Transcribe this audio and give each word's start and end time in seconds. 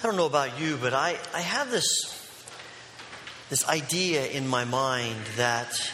I 0.00 0.06
don't 0.06 0.16
know 0.16 0.24
about 0.24 0.58
you, 0.58 0.78
but 0.80 0.94
I, 0.94 1.18
I 1.34 1.42
have 1.42 1.70
this, 1.70 1.86
this 3.50 3.68
idea 3.68 4.26
in 4.28 4.48
my 4.48 4.64
mind 4.64 5.20
that 5.36 5.92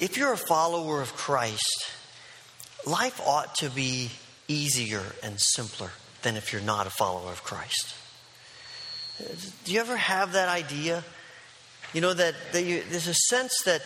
if 0.00 0.16
you're 0.16 0.32
a 0.32 0.38
follower 0.38 1.02
of 1.02 1.14
Christ, 1.14 1.90
life 2.86 3.20
ought 3.20 3.54
to 3.56 3.68
be 3.68 4.08
easier 4.48 5.02
and 5.22 5.38
simpler 5.38 5.90
than 6.22 6.38
if 6.38 6.54
you're 6.54 6.62
not 6.62 6.86
a 6.86 6.90
follower 6.90 7.30
of 7.30 7.44
Christ. 7.44 7.94
Do 9.64 9.72
you 9.72 9.80
ever 9.80 9.98
have 9.98 10.32
that 10.32 10.48
idea? 10.48 11.04
You 11.92 12.00
know, 12.00 12.14
that, 12.14 12.34
that 12.52 12.64
you, 12.64 12.82
there's 12.88 13.08
a 13.08 13.14
sense 13.14 13.62
that 13.66 13.82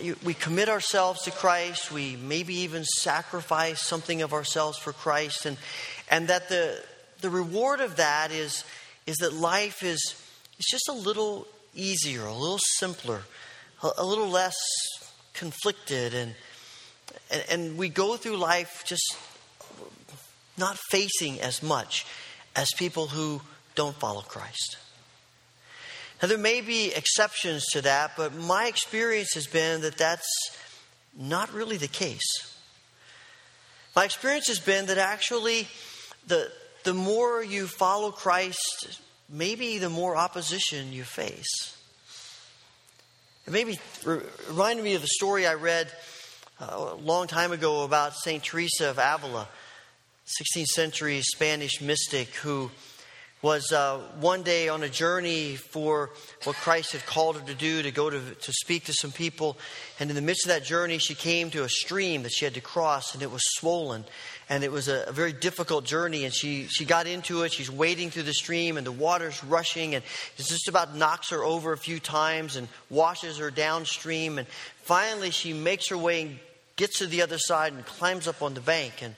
you, 0.00 0.16
we 0.24 0.34
commit 0.34 0.68
ourselves 0.68 1.22
to 1.22 1.30
Christ, 1.30 1.92
we 1.92 2.16
maybe 2.16 2.56
even 2.56 2.84
sacrifice 2.84 3.80
something 3.80 4.22
of 4.22 4.32
ourselves 4.32 4.76
for 4.76 4.92
Christ, 4.92 5.46
and, 5.46 5.56
and 6.10 6.26
that 6.26 6.48
the, 6.48 6.82
the 7.20 7.30
reward 7.30 7.80
of 7.80 7.96
that 7.96 8.30
is, 8.30 8.64
is 9.06 9.16
that 9.16 9.32
life 9.32 9.82
is, 9.82 10.14
is 10.58 10.66
just 10.70 10.88
a 10.88 10.92
little 10.92 11.46
easier, 11.74 12.24
a 12.24 12.32
little 12.32 12.60
simpler, 12.76 13.22
a, 13.82 13.90
a 13.98 14.04
little 14.04 14.28
less 14.28 14.56
conflicted, 15.34 16.14
and, 16.14 16.34
and, 17.30 17.44
and 17.50 17.78
we 17.78 17.88
go 17.88 18.16
through 18.16 18.36
life 18.36 18.82
just 18.86 19.16
not 20.56 20.76
facing 20.90 21.40
as 21.40 21.62
much 21.62 22.04
as 22.56 22.70
people 22.76 23.06
who 23.06 23.40
don't 23.74 23.96
follow 23.96 24.22
Christ. 24.22 24.76
Now, 26.20 26.28
there 26.28 26.38
may 26.38 26.60
be 26.60 26.92
exceptions 26.92 27.64
to 27.72 27.82
that, 27.82 28.12
but 28.16 28.34
my 28.34 28.66
experience 28.66 29.34
has 29.34 29.46
been 29.46 29.82
that 29.82 29.96
that's 29.96 30.28
not 31.16 31.52
really 31.52 31.76
the 31.76 31.88
case. 31.88 32.56
My 33.94 34.04
experience 34.04 34.48
has 34.48 34.58
been 34.58 34.86
that 34.86 34.98
actually, 34.98 35.68
the, 36.26 36.50
the 36.84 36.94
more 36.94 37.42
you 37.42 37.66
follow 37.66 38.10
Christ, 38.10 39.00
maybe 39.28 39.78
the 39.78 39.90
more 39.90 40.16
opposition 40.16 40.92
you 40.92 41.04
face. 41.04 41.76
It 43.46 43.52
maybe 43.52 43.78
reminded 44.04 44.84
me 44.84 44.94
of 44.94 45.02
the 45.02 45.08
story 45.08 45.46
I 45.46 45.54
read 45.54 45.90
uh, 46.60 46.90
a 46.92 46.94
long 46.94 47.26
time 47.26 47.52
ago 47.52 47.84
about 47.84 48.14
St. 48.14 48.42
Teresa 48.42 48.90
of 48.90 48.98
Avila, 48.98 49.48
16th 50.26 50.66
century 50.66 51.22
Spanish 51.22 51.80
mystic 51.80 52.34
who 52.36 52.70
was 53.40 53.70
uh, 53.70 53.98
one 54.18 54.42
day 54.42 54.68
on 54.68 54.82
a 54.82 54.88
journey 54.88 55.54
for 55.54 56.10
what 56.42 56.56
Christ 56.56 56.92
had 56.92 57.06
called 57.06 57.36
her 57.36 57.46
to 57.46 57.54
do, 57.54 57.82
to 57.82 57.92
go 57.92 58.10
to, 58.10 58.20
to 58.20 58.52
speak 58.52 58.86
to 58.86 58.92
some 58.92 59.12
people. 59.12 59.56
And 60.00 60.10
in 60.10 60.16
the 60.16 60.22
midst 60.22 60.46
of 60.46 60.48
that 60.48 60.64
journey, 60.64 60.98
she 60.98 61.14
came 61.14 61.50
to 61.50 61.62
a 61.62 61.68
stream 61.68 62.24
that 62.24 62.32
she 62.32 62.44
had 62.44 62.54
to 62.54 62.60
cross, 62.60 63.14
and 63.14 63.22
it 63.22 63.30
was 63.30 63.42
swollen. 63.56 64.04
And 64.48 64.64
it 64.64 64.72
was 64.72 64.88
a, 64.88 65.04
a 65.06 65.12
very 65.12 65.32
difficult 65.32 65.84
journey. 65.84 66.24
And 66.24 66.34
she, 66.34 66.66
she 66.66 66.84
got 66.84 67.06
into 67.06 67.44
it. 67.44 67.52
She's 67.52 67.70
wading 67.70 68.10
through 68.10 68.24
the 68.24 68.34
stream, 68.34 68.76
and 68.76 68.84
the 68.84 68.92
water's 68.92 69.44
rushing, 69.44 69.94
and 69.94 70.02
it 70.36 70.42
just 70.42 70.68
about 70.68 70.96
knocks 70.96 71.30
her 71.30 71.44
over 71.44 71.72
a 71.72 71.78
few 71.78 72.00
times 72.00 72.56
and 72.56 72.66
washes 72.90 73.38
her 73.38 73.52
downstream. 73.52 74.38
And 74.38 74.48
finally, 74.82 75.30
she 75.30 75.52
makes 75.52 75.90
her 75.90 75.98
way 75.98 76.22
and 76.22 76.38
gets 76.74 76.98
to 76.98 77.06
the 77.06 77.22
other 77.22 77.38
side 77.38 77.72
and 77.72 77.86
climbs 77.86 78.26
up 78.26 78.42
on 78.42 78.54
the 78.54 78.60
bank. 78.60 78.94
And 79.00 79.14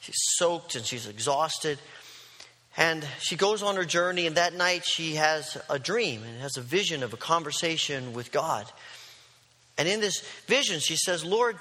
she's 0.00 0.16
soaked 0.38 0.76
and 0.76 0.86
she's 0.86 1.06
exhausted. 1.06 1.78
And 2.76 3.06
she 3.18 3.36
goes 3.36 3.62
on 3.62 3.76
her 3.76 3.84
journey, 3.84 4.26
and 4.26 4.36
that 4.36 4.54
night 4.54 4.84
she 4.84 5.16
has 5.16 5.56
a 5.68 5.78
dream 5.78 6.22
and 6.22 6.40
has 6.40 6.56
a 6.56 6.62
vision 6.62 7.02
of 7.02 7.12
a 7.12 7.16
conversation 7.16 8.12
with 8.12 8.30
God. 8.32 8.66
And 9.76 9.88
in 9.88 10.00
this 10.00 10.20
vision, 10.46 10.78
she 10.78 10.96
says, 10.96 11.24
Lord, 11.24 11.56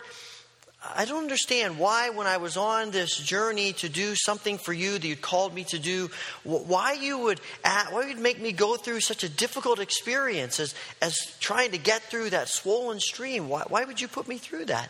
I 0.81 1.03
don't 1.05 1.23
understand 1.23 1.77
why, 1.77 2.09
when 2.09 2.25
I 2.25 2.37
was 2.37 2.55
on 2.55 2.91
this 2.91 3.17
journey 3.17 3.73
to 3.73 3.89
do 3.89 4.15
something 4.15 4.57
for 4.57 4.71
you 4.71 4.93
that 4.93 5.03
you 5.03 5.17
called 5.17 5.53
me 5.53 5.65
to 5.65 5.79
do, 5.79 6.09
why 6.43 6.93
you 6.93 7.17
would 7.17 7.41
why 7.63 8.05
you'd 8.07 8.19
make 8.19 8.39
me 8.39 8.53
go 8.53 8.77
through 8.77 9.01
such 9.01 9.25
a 9.25 9.29
difficult 9.29 9.79
experience 9.79 10.59
as, 10.59 10.73
as 11.01 11.17
trying 11.41 11.71
to 11.71 11.77
get 11.77 12.03
through 12.03 12.29
that 12.29 12.47
swollen 12.47 13.01
stream. 13.01 13.49
Why, 13.49 13.63
why 13.67 13.83
would 13.83 13.99
you 13.99 14.07
put 14.07 14.27
me 14.27 14.37
through 14.37 14.65
that? 14.65 14.89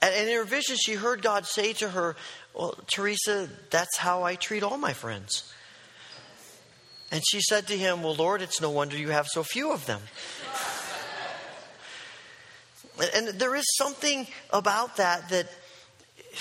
And, 0.00 0.14
and 0.14 0.28
in 0.28 0.36
her 0.36 0.44
vision, 0.44 0.76
she 0.76 0.94
heard 0.94 1.22
God 1.22 1.46
say 1.46 1.72
to 1.74 1.90
her, 1.90 2.16
well, 2.54 2.74
Teresa, 2.86 3.48
that's 3.70 3.98
how 3.98 4.22
I 4.22 4.34
treat 4.34 4.62
all 4.62 4.78
my 4.78 4.92
friends. 4.92 5.52
And 7.12 7.22
she 7.26 7.40
said 7.40 7.68
to 7.68 7.76
him, 7.76 8.02
Well, 8.02 8.14
Lord, 8.14 8.42
it's 8.42 8.60
no 8.60 8.70
wonder 8.70 8.96
you 8.96 9.10
have 9.10 9.26
so 9.28 9.42
few 9.42 9.72
of 9.72 9.86
them. 9.86 10.00
and 13.14 13.28
there 13.38 13.54
is 13.54 13.64
something 13.76 14.26
about 14.50 14.96
that 14.96 15.28
that 15.28 15.48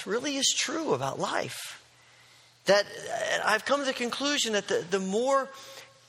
really 0.05 0.37
is 0.37 0.53
true 0.57 0.93
about 0.93 1.19
life. 1.19 1.81
That 2.65 2.85
I've 3.45 3.65
come 3.65 3.81
to 3.81 3.85
the 3.85 3.93
conclusion 3.93 4.53
that 4.53 4.67
the, 4.67 4.83
the 4.89 4.99
more 4.99 5.49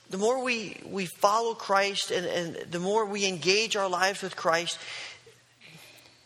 the 0.09 0.17
more 0.17 0.41
we, 0.41 0.79
we 0.85 1.05
follow 1.05 1.53
Christ 1.53 2.11
and, 2.11 2.25
and 2.25 2.71
the 2.71 2.79
more 2.79 3.05
we 3.05 3.25
engage 3.25 3.75
our 3.75 3.89
lives 3.89 4.21
with 4.21 4.37
Christ, 4.37 4.79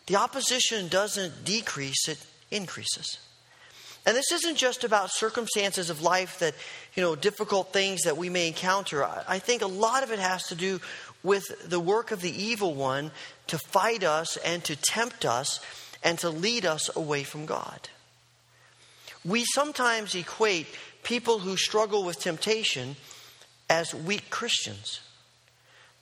the 0.06 0.16
opposition 0.16 0.88
doesn't 0.88 1.44
decrease, 1.44 2.08
it 2.08 2.24
increases. 2.50 3.18
And 4.04 4.16
this 4.16 4.32
isn't 4.32 4.56
just 4.56 4.82
about 4.82 5.12
circumstances 5.12 5.88
of 5.88 6.02
life 6.02 6.40
that, 6.40 6.54
you 6.94 7.02
know, 7.02 7.14
difficult 7.14 7.72
things 7.72 8.02
that 8.02 8.16
we 8.16 8.28
may 8.28 8.48
encounter. 8.48 9.04
I 9.04 9.38
think 9.38 9.62
a 9.62 9.66
lot 9.66 10.02
of 10.02 10.10
it 10.10 10.18
has 10.18 10.48
to 10.48 10.56
do 10.56 10.80
with 11.22 11.44
the 11.68 11.78
work 11.78 12.10
of 12.10 12.20
the 12.20 12.42
evil 12.42 12.74
one 12.74 13.12
to 13.46 13.58
fight 13.58 14.02
us 14.02 14.36
and 14.38 14.64
to 14.64 14.74
tempt 14.74 15.24
us 15.24 15.60
and 16.02 16.18
to 16.18 16.30
lead 16.30 16.66
us 16.66 16.94
away 16.96 17.22
from 17.22 17.46
God. 17.46 17.88
We 19.24 19.44
sometimes 19.44 20.16
equate 20.16 20.66
people 21.04 21.38
who 21.38 21.56
struggle 21.56 22.02
with 22.02 22.18
temptation 22.18 22.96
as 23.70 23.94
weak 23.94 24.30
Christians. 24.30 25.00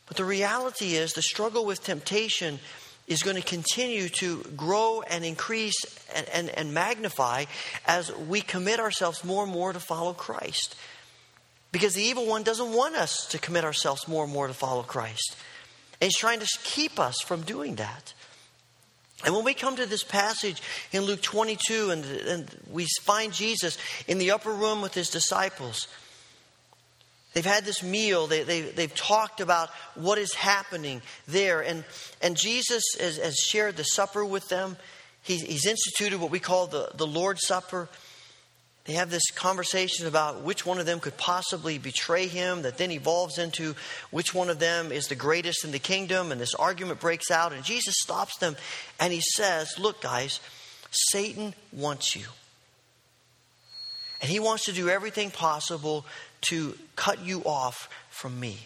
But 0.06 0.16
the 0.16 0.24
reality 0.24 0.94
is, 0.94 1.12
the 1.12 1.22
struggle 1.22 1.66
with 1.66 1.84
temptation 1.84 2.60
is 3.10 3.24
going 3.24 3.36
to 3.36 3.42
continue 3.42 4.08
to 4.08 4.42
grow 4.56 5.02
and 5.02 5.24
increase 5.24 5.74
and, 6.14 6.28
and, 6.28 6.48
and 6.50 6.72
magnify 6.72 7.44
as 7.86 8.14
we 8.16 8.40
commit 8.40 8.78
ourselves 8.78 9.24
more 9.24 9.42
and 9.42 9.52
more 9.52 9.72
to 9.72 9.80
follow 9.80 10.14
Christ. 10.14 10.76
Because 11.72 11.94
the 11.94 12.02
evil 12.02 12.24
one 12.24 12.44
doesn't 12.44 12.72
want 12.72 12.94
us 12.94 13.26
to 13.30 13.38
commit 13.38 13.64
ourselves 13.64 14.06
more 14.06 14.24
and 14.24 14.32
more 14.32 14.46
to 14.46 14.54
follow 14.54 14.82
Christ. 14.82 15.36
And 16.00 16.06
he's 16.06 16.16
trying 16.16 16.38
to 16.38 16.46
keep 16.62 17.00
us 17.00 17.20
from 17.20 17.42
doing 17.42 17.74
that. 17.76 18.14
And 19.24 19.34
when 19.34 19.44
we 19.44 19.54
come 19.54 19.76
to 19.76 19.86
this 19.86 20.04
passage 20.04 20.62
in 20.92 21.02
Luke 21.02 21.20
22 21.20 21.90
and, 21.90 22.04
and 22.04 22.56
we 22.70 22.86
find 23.02 23.32
Jesus 23.32 23.76
in 24.06 24.18
the 24.18 24.30
upper 24.30 24.52
room 24.52 24.82
with 24.82 24.94
his 24.94 25.10
disciples, 25.10 25.88
They've 27.32 27.44
had 27.44 27.64
this 27.64 27.82
meal, 27.82 28.26
they, 28.26 28.42
they, 28.42 28.62
they've 28.62 28.94
talked 28.94 29.40
about 29.40 29.70
what 29.94 30.18
is 30.18 30.34
happening 30.34 31.00
there. 31.28 31.60
And, 31.60 31.84
and 32.20 32.36
Jesus 32.36 32.82
has, 32.98 33.18
has 33.18 33.36
shared 33.36 33.76
the 33.76 33.84
supper 33.84 34.24
with 34.24 34.48
them. 34.48 34.76
He's, 35.22 35.42
he's 35.42 35.66
instituted 35.66 36.20
what 36.20 36.30
we 36.30 36.40
call 36.40 36.66
the, 36.66 36.90
the 36.94 37.06
Lord's 37.06 37.46
Supper. 37.46 37.88
They 38.84 38.94
have 38.94 39.10
this 39.10 39.30
conversation 39.30 40.06
about 40.06 40.42
which 40.42 40.66
one 40.66 40.80
of 40.80 40.86
them 40.86 40.98
could 40.98 41.16
possibly 41.16 41.78
betray 41.78 42.26
him, 42.26 42.62
that 42.62 42.78
then 42.78 42.90
evolves 42.90 43.38
into 43.38 43.76
which 44.10 44.34
one 44.34 44.48
of 44.50 44.58
them 44.58 44.90
is 44.90 45.06
the 45.06 45.14
greatest 45.14 45.64
in 45.64 45.70
the 45.70 45.78
kingdom. 45.78 46.32
And 46.32 46.40
this 46.40 46.54
argument 46.54 46.98
breaks 46.98 47.30
out, 47.30 47.52
and 47.52 47.62
Jesus 47.62 47.94
stops 47.98 48.38
them 48.38 48.56
and 48.98 49.12
he 49.12 49.20
says, 49.20 49.78
Look, 49.78 50.00
guys, 50.00 50.40
Satan 50.90 51.54
wants 51.72 52.16
you. 52.16 52.24
And 54.20 54.30
he 54.30 54.40
wants 54.40 54.64
to 54.64 54.72
do 54.72 54.88
everything 54.88 55.30
possible 55.30 56.04
to 56.42 56.76
cut 56.96 57.24
you 57.24 57.42
off 57.44 57.88
from 58.10 58.38
me. 58.38 58.58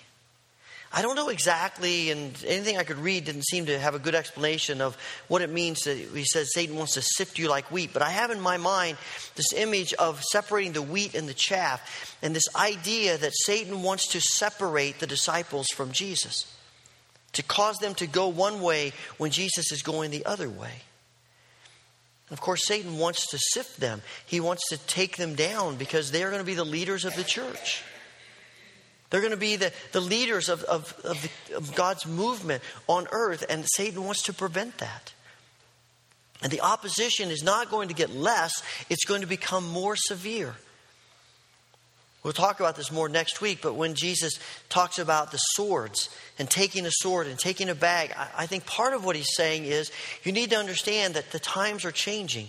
I 0.96 1.02
don't 1.02 1.16
know 1.16 1.28
exactly, 1.28 2.12
and 2.12 2.32
anything 2.46 2.78
I 2.78 2.84
could 2.84 2.98
read 2.98 3.24
didn't 3.24 3.46
seem 3.46 3.66
to 3.66 3.76
have 3.80 3.96
a 3.96 3.98
good 3.98 4.14
explanation 4.14 4.80
of 4.80 4.96
what 5.26 5.42
it 5.42 5.50
means 5.50 5.80
that 5.80 5.96
he 5.96 6.24
says 6.24 6.54
Satan 6.54 6.76
wants 6.76 6.94
to 6.94 7.02
sift 7.02 7.36
you 7.36 7.48
like 7.48 7.72
wheat. 7.72 7.92
But 7.92 8.02
I 8.02 8.10
have 8.10 8.30
in 8.30 8.40
my 8.40 8.58
mind 8.58 8.96
this 9.34 9.52
image 9.54 9.92
of 9.94 10.22
separating 10.22 10.72
the 10.72 10.82
wheat 10.82 11.16
and 11.16 11.28
the 11.28 11.34
chaff, 11.34 12.16
and 12.22 12.32
this 12.32 12.46
idea 12.54 13.18
that 13.18 13.32
Satan 13.34 13.82
wants 13.82 14.06
to 14.08 14.20
separate 14.20 15.00
the 15.00 15.08
disciples 15.08 15.66
from 15.74 15.90
Jesus, 15.90 16.46
to 17.32 17.42
cause 17.42 17.78
them 17.78 17.96
to 17.96 18.06
go 18.06 18.28
one 18.28 18.62
way 18.62 18.92
when 19.18 19.32
Jesus 19.32 19.72
is 19.72 19.82
going 19.82 20.12
the 20.12 20.24
other 20.24 20.48
way. 20.48 20.82
Of 22.30 22.40
course, 22.40 22.66
Satan 22.66 22.98
wants 22.98 23.26
to 23.28 23.38
sift 23.38 23.78
them. 23.78 24.02
He 24.26 24.40
wants 24.40 24.68
to 24.70 24.78
take 24.78 25.16
them 25.16 25.34
down 25.34 25.76
because 25.76 26.10
they're 26.10 26.30
going 26.30 26.40
to 26.40 26.46
be 26.46 26.54
the 26.54 26.64
leaders 26.64 27.04
of 27.04 27.14
the 27.16 27.24
church. 27.24 27.82
They're 29.10 29.20
going 29.20 29.32
to 29.32 29.36
be 29.36 29.56
the, 29.56 29.72
the 29.92 30.00
leaders 30.00 30.48
of, 30.48 30.64
of, 30.64 30.92
of, 31.04 31.22
the, 31.22 31.56
of 31.56 31.74
God's 31.74 32.06
movement 32.06 32.62
on 32.88 33.06
earth, 33.12 33.44
and 33.48 33.64
Satan 33.66 34.04
wants 34.04 34.22
to 34.24 34.32
prevent 34.32 34.78
that. 34.78 35.12
And 36.42 36.50
the 36.50 36.62
opposition 36.62 37.30
is 37.30 37.42
not 37.42 37.70
going 37.70 37.88
to 37.88 37.94
get 37.94 38.10
less, 38.10 38.62
it's 38.90 39.04
going 39.04 39.20
to 39.20 39.26
become 39.26 39.68
more 39.68 39.94
severe. 39.94 40.56
We'll 42.24 42.32
talk 42.32 42.58
about 42.58 42.74
this 42.74 42.90
more 42.90 43.10
next 43.10 43.42
week, 43.42 43.58
but 43.60 43.74
when 43.74 43.94
Jesus 43.94 44.38
talks 44.70 44.98
about 44.98 45.30
the 45.30 45.36
swords 45.36 46.08
and 46.38 46.48
taking 46.48 46.86
a 46.86 46.90
sword 46.90 47.26
and 47.26 47.38
taking 47.38 47.68
a 47.68 47.74
bag, 47.74 48.14
I, 48.16 48.46
think 48.46 48.64
part 48.64 48.94
of 48.94 49.04
what 49.04 49.14
he's 49.14 49.34
saying 49.34 49.66
is 49.66 49.92
you 50.24 50.32
need 50.32 50.48
to 50.50 50.56
understand 50.56 51.14
that 51.14 51.32
the 51.32 51.38
times 51.38 51.84
are 51.84 51.92
changing. 51.92 52.48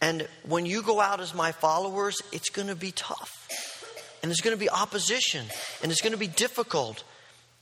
And 0.00 0.26
when 0.42 0.66
you 0.66 0.82
go 0.82 1.00
out 1.00 1.20
as 1.20 1.32
my 1.32 1.52
followers, 1.52 2.20
it's 2.32 2.50
going 2.50 2.66
to 2.66 2.74
be 2.74 2.90
tough. 2.90 3.48
and 4.20 4.30
there's 4.30 4.40
going 4.40 4.56
to 4.56 4.60
be 4.60 4.68
opposition, 4.68 5.46
and 5.80 5.92
it's 5.92 6.00
going 6.00 6.12
to 6.12 6.18
be 6.18 6.26
difficult. 6.26 7.04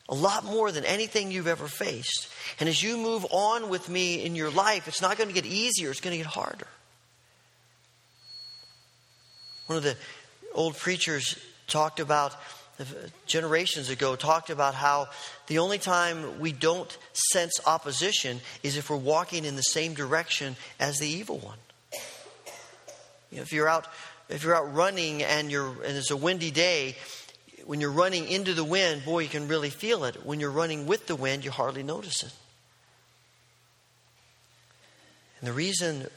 A 0.08 0.14
lot 0.14 0.44
more 0.44 0.72
than 0.72 0.86
anything 0.86 1.32
you've 1.32 1.48
ever 1.48 1.66
faced. 1.66 2.28
And 2.60 2.68
as 2.68 2.82
you 2.82 2.96
move 2.96 3.26
on 3.30 3.68
with 3.68 3.90
me 3.90 4.24
in 4.24 4.36
your 4.36 4.50
life, 4.50 4.88
it's 4.88 5.02
not 5.02 5.18
going 5.18 5.28
to 5.28 5.34
get 5.34 5.44
easier, 5.44 5.90
it's 5.90 6.00
going 6.00 6.16
to 6.16 6.22
get 6.22 6.26
harder. 6.26 6.68
One 9.66 9.76
of 9.76 9.82
the 9.82 9.96
old 10.56 10.76
preachers 10.76 11.38
talked 11.68 12.00
about 12.00 12.34
generations 13.26 13.88
ago 13.88 14.16
talked 14.16 14.50
about 14.50 14.74
how 14.74 15.08
the 15.46 15.58
only 15.58 15.78
time 15.78 16.38
we 16.40 16.52
don't 16.52 16.98
sense 17.32 17.58
opposition 17.64 18.40
is 18.62 18.76
if 18.76 18.90
we're 18.90 18.96
walking 18.96 19.44
in 19.44 19.56
the 19.56 19.62
same 19.62 19.94
direction 19.94 20.56
as 20.78 20.98
the 20.98 21.06
evil 21.06 21.38
one. 21.38 21.58
You 23.30 23.36
know, 23.38 23.42
if 23.42 23.52
you're 23.52 23.68
out 23.68 23.86
if 24.28 24.42
you're 24.42 24.56
out 24.56 24.74
running 24.74 25.22
and 25.22 25.50
you're 25.50 25.68
and 25.68 25.96
it's 25.96 26.10
a 26.10 26.16
windy 26.16 26.50
day, 26.50 26.96
when 27.64 27.80
you're 27.80 27.90
running 27.90 28.28
into 28.28 28.54
the 28.54 28.64
wind, 28.64 29.04
boy, 29.04 29.20
you 29.20 29.28
can 29.28 29.48
really 29.48 29.70
feel 29.70 30.04
it. 30.04 30.26
When 30.26 30.40
you're 30.40 30.50
running 30.50 30.86
with 30.86 31.06
the 31.06 31.16
wind, 31.16 31.44
you 31.44 31.50
hardly 31.50 31.82
notice 31.82 32.22
it. 32.22 32.32
And 35.40 35.48
the 35.48 35.52
reason 35.52 36.08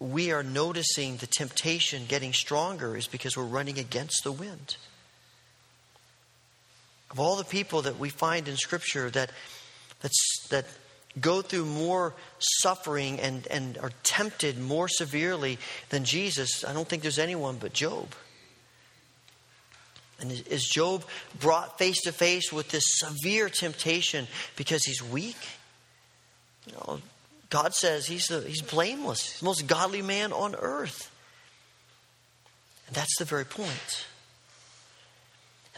we 0.00 0.30
are 0.30 0.42
noticing 0.42 1.16
the 1.16 1.26
temptation 1.26 2.04
getting 2.06 2.32
stronger 2.32 2.96
is 2.96 3.06
because 3.06 3.36
we're 3.36 3.44
running 3.44 3.78
against 3.78 4.22
the 4.22 4.32
wind. 4.32 4.76
Of 7.10 7.18
all 7.18 7.36
the 7.36 7.44
people 7.44 7.82
that 7.82 7.98
we 7.98 8.10
find 8.10 8.48
in 8.48 8.56
Scripture 8.56 9.10
that, 9.10 9.32
that's, 10.00 10.46
that 10.50 10.66
go 11.20 11.42
through 11.42 11.64
more 11.64 12.14
suffering 12.38 13.18
and, 13.18 13.46
and 13.48 13.78
are 13.78 13.92
tempted 14.02 14.58
more 14.58 14.88
severely 14.88 15.58
than 15.88 16.04
Jesus, 16.04 16.64
I 16.64 16.72
don't 16.72 16.86
think 16.86 17.02
there's 17.02 17.18
anyone 17.18 17.56
but 17.58 17.72
Job. 17.72 18.14
And 20.20 20.30
is 20.30 20.64
Job 20.64 21.04
brought 21.40 21.78
face 21.78 22.02
to 22.02 22.12
face 22.12 22.52
with 22.52 22.70
this 22.70 22.84
severe 22.86 23.48
temptation 23.48 24.26
because 24.56 24.84
he's 24.84 25.02
weak? 25.02 25.36
You 26.66 26.72
know, 26.72 27.00
God 27.50 27.74
says 27.74 28.06
he's, 28.06 28.26
the, 28.26 28.40
he's 28.42 28.62
blameless, 28.62 29.38
the 29.38 29.44
most 29.44 29.66
godly 29.66 30.02
man 30.02 30.32
on 30.32 30.54
earth. 30.54 31.10
And 32.86 32.96
that's 32.96 33.18
the 33.18 33.24
very 33.24 33.44
point. 33.44 34.06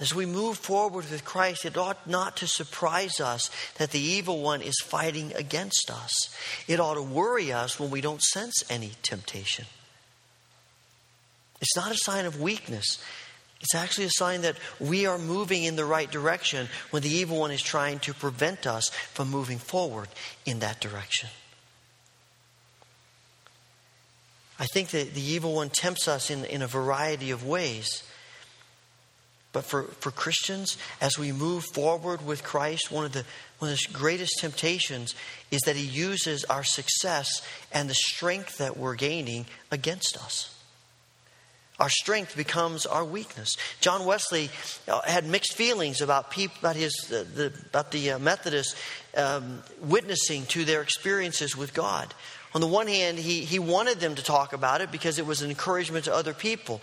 As 0.01 0.15
we 0.15 0.25
move 0.25 0.57
forward 0.57 1.11
with 1.11 1.25
Christ, 1.27 1.67
it 1.67 1.77
ought 1.77 2.07
not 2.07 2.39
to 2.39 2.47
surprise 2.47 3.21
us 3.21 3.51
that 3.77 3.91
the 3.91 4.01
evil 4.01 4.41
one 4.41 4.63
is 4.63 4.75
fighting 4.83 5.33
against 5.35 5.91
us. 5.91 6.35
It 6.67 6.81
ought 6.81 6.95
to 6.95 7.03
worry 7.03 7.53
us 7.53 7.79
when 7.79 7.91
we 7.91 8.01
don't 8.01 8.23
sense 8.23 8.65
any 8.71 8.93
temptation. 9.03 9.67
It's 11.61 11.77
not 11.77 11.93
a 11.93 11.99
sign 11.99 12.25
of 12.25 12.41
weakness. 12.41 12.99
It's 13.61 13.75
actually 13.75 14.07
a 14.07 14.11
sign 14.11 14.41
that 14.41 14.57
we 14.79 15.05
are 15.05 15.19
moving 15.19 15.65
in 15.65 15.77
the 15.77 15.85
right 15.85 16.11
direction 16.11 16.69
when 16.91 17.03
the 17.03 17.11
evil 17.11 17.39
one 17.39 17.51
is 17.51 17.61
trying 17.61 17.99
to 18.01 18.15
prevent 18.15 18.67
us 18.67 18.89
from 18.89 19.29
moving 19.29 19.59
forward 19.59 20.09
in 20.47 20.61
that 20.61 20.81
direction. 20.81 21.29
I 24.61 24.67
think 24.67 24.91
that 24.91 25.15
the 25.15 25.23
evil 25.23 25.55
one 25.55 25.71
tempts 25.71 26.07
us 26.07 26.31
in, 26.31 26.45
in 26.45 26.61
a 26.61 26.67
variety 26.67 27.31
of 27.31 27.47
ways. 27.47 28.05
But 29.53 29.65
for, 29.65 29.85
for 29.85 30.11
Christians, 30.11 30.77
as 31.01 31.19
we 31.19 31.33
move 31.33 31.65
forward 31.65 32.25
with 32.25 32.45
Christ, 32.45 32.93
one 32.93 33.07
of, 33.07 33.13
the, 33.13 33.25
one 33.59 33.73
of 33.73 33.79
the 33.79 33.93
greatest 33.93 34.39
temptations 34.39 35.15
is 35.51 35.63
that 35.63 35.77
He 35.77 35.87
uses 35.87 36.45
our 36.45 36.63
success 36.63 37.43
and 37.73 37.89
the 37.89 37.95
strength 37.95 38.59
that 38.59 38.77
we're 38.77 38.95
gaining 38.95 39.47
against 39.71 40.17
us. 40.19 40.55
Our 41.81 41.89
strength 41.89 42.37
becomes 42.37 42.85
our 42.85 43.05
weakness. 43.05 43.57
John 43.81 44.05
Wesley 44.05 44.51
uh, 44.87 45.01
had 45.01 45.25
mixed 45.25 45.55
feelings 45.55 46.03
about 46.03 46.31
people, 46.31 46.57
about 46.61 46.77
his, 46.77 46.93
the, 47.09 47.51
about 47.71 47.91
the 47.91 48.11
uh, 48.11 48.19
Methodists 48.19 48.77
um, 49.17 49.63
witnessing 49.81 50.45
to 50.47 50.67
their 50.67 50.83
experiences 50.83 51.57
with 51.57 51.73
God. 51.73 52.13
On 52.55 52.61
the 52.61 52.67
one 52.67 52.89
hand, 52.89 53.19
he, 53.19 53.41
he 53.41 53.59
wanted 53.59 54.01
them 54.01 54.17
to 54.17 54.23
talk 54.23 54.53
about 54.53 54.81
it 54.81 54.91
because 54.91 55.19
it 55.19 55.27
was 55.27 55.43
an 55.43 55.51
encouragement 55.51 56.07
to 56.07 56.15
other 56.15 56.35
people 56.35 56.81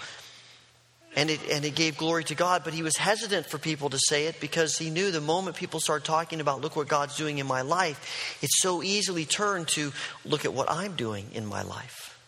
and 1.17 1.31
it, 1.31 1.39
and 1.51 1.65
it 1.65 1.73
gave 1.73 1.97
glory 1.97 2.23
to 2.25 2.35
God, 2.35 2.63
but 2.63 2.75
he 2.75 2.83
was 2.83 2.95
hesitant 2.95 3.47
for 3.47 3.57
people 3.57 3.89
to 3.89 3.97
say 3.97 4.27
it 4.27 4.39
because 4.39 4.77
he 4.77 4.91
knew 4.91 5.09
the 5.09 5.19
moment 5.19 5.55
people 5.55 5.79
start 5.79 6.03
talking 6.03 6.41
about, 6.41 6.61
look 6.61 6.75
what 6.75 6.87
God's 6.87 7.17
doing 7.17 7.39
in 7.39 7.47
my 7.47 7.63
life, 7.63 8.37
it's 8.43 8.61
so 8.61 8.83
easily 8.83 9.25
turned 9.25 9.67
to, 9.69 9.91
look 10.25 10.45
at 10.45 10.53
what 10.53 10.69
I'm 10.69 10.95
doing 10.95 11.25
in 11.33 11.47
my 11.47 11.63
life. 11.63 12.19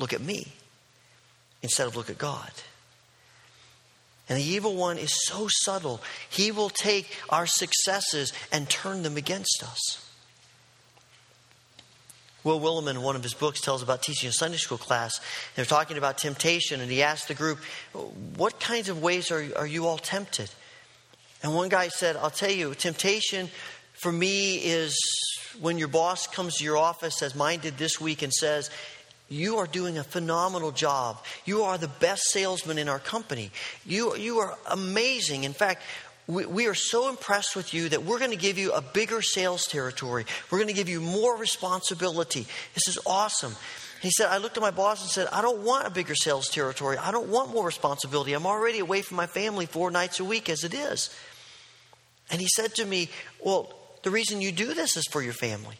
Look 0.00 0.12
at 0.12 0.20
me 0.20 0.48
instead 1.62 1.86
of 1.86 1.94
look 1.94 2.10
at 2.10 2.18
God. 2.18 2.50
And 4.28 4.36
the 4.36 4.42
evil 4.42 4.74
one 4.74 4.98
is 4.98 5.12
so 5.26 5.46
subtle, 5.48 6.00
he 6.28 6.50
will 6.50 6.70
take 6.70 7.16
our 7.28 7.46
successes 7.46 8.32
and 8.50 8.68
turn 8.68 9.04
them 9.04 9.16
against 9.16 9.62
us. 9.62 10.07
Will 12.44 12.60
Willimon, 12.60 12.90
in 12.90 13.02
one 13.02 13.16
of 13.16 13.22
his 13.22 13.34
books, 13.34 13.60
tells 13.60 13.82
about 13.82 14.02
teaching 14.02 14.28
a 14.28 14.32
Sunday 14.32 14.58
school 14.58 14.78
class. 14.78 15.20
They're 15.56 15.64
talking 15.64 15.98
about 15.98 16.18
temptation, 16.18 16.80
and 16.80 16.90
he 16.90 17.02
asked 17.02 17.28
the 17.28 17.34
group, 17.34 17.58
What 18.36 18.60
kinds 18.60 18.88
of 18.88 19.02
ways 19.02 19.30
are, 19.30 19.44
are 19.56 19.66
you 19.66 19.86
all 19.86 19.98
tempted? 19.98 20.50
And 21.42 21.54
one 21.54 21.68
guy 21.68 21.88
said, 21.88 22.16
I'll 22.16 22.30
tell 22.30 22.50
you, 22.50 22.74
temptation 22.74 23.48
for 23.92 24.12
me 24.12 24.56
is 24.56 24.96
when 25.60 25.78
your 25.78 25.88
boss 25.88 26.26
comes 26.26 26.56
to 26.58 26.64
your 26.64 26.76
office, 26.76 27.22
as 27.22 27.34
mine 27.34 27.60
did 27.60 27.78
this 27.78 28.00
week, 28.00 28.22
and 28.22 28.32
says, 28.32 28.70
you 29.30 29.58
are 29.58 29.66
doing 29.66 29.98
a 29.98 30.04
phenomenal 30.04 30.70
job. 30.70 31.22
You 31.44 31.64
are 31.64 31.76
the 31.76 31.88
best 31.88 32.30
salesman 32.30 32.78
in 32.78 32.88
our 32.88 32.98
company. 32.98 33.50
You, 33.84 34.16
you 34.16 34.38
are 34.38 34.56
amazing. 34.70 35.44
In 35.44 35.52
fact, 35.52 35.82
we, 36.28 36.44
we 36.44 36.66
are 36.66 36.74
so 36.74 37.08
impressed 37.08 37.56
with 37.56 37.72
you 37.74 37.88
that 37.88 38.04
we're 38.04 38.18
going 38.18 38.30
to 38.30 38.36
give 38.36 38.58
you 38.58 38.72
a 38.72 38.82
bigger 38.82 39.22
sales 39.22 39.66
territory. 39.66 40.26
We're 40.50 40.58
going 40.58 40.68
to 40.68 40.74
give 40.74 40.88
you 40.88 41.00
more 41.00 41.36
responsibility. 41.36 42.46
This 42.74 42.86
is 42.86 42.98
awesome. 43.06 43.56
He 44.02 44.10
said, 44.10 44.28
I 44.28 44.36
looked 44.36 44.56
at 44.56 44.60
my 44.60 44.70
boss 44.70 45.00
and 45.00 45.10
said, 45.10 45.26
I 45.32 45.40
don't 45.42 45.64
want 45.64 45.86
a 45.86 45.90
bigger 45.90 46.14
sales 46.14 46.48
territory. 46.48 46.98
I 46.98 47.10
don't 47.10 47.30
want 47.30 47.50
more 47.50 47.64
responsibility. 47.64 48.34
I'm 48.34 48.46
already 48.46 48.78
away 48.78 49.02
from 49.02 49.16
my 49.16 49.26
family 49.26 49.66
four 49.66 49.90
nights 49.90 50.20
a 50.20 50.24
week 50.24 50.48
as 50.50 50.64
it 50.64 50.74
is. 50.74 51.10
And 52.30 52.40
he 52.40 52.46
said 52.54 52.74
to 52.74 52.84
me, 52.84 53.08
Well, 53.42 53.72
the 54.02 54.10
reason 54.10 54.42
you 54.42 54.52
do 54.52 54.74
this 54.74 54.96
is 54.96 55.06
for 55.10 55.22
your 55.22 55.32
family 55.32 55.76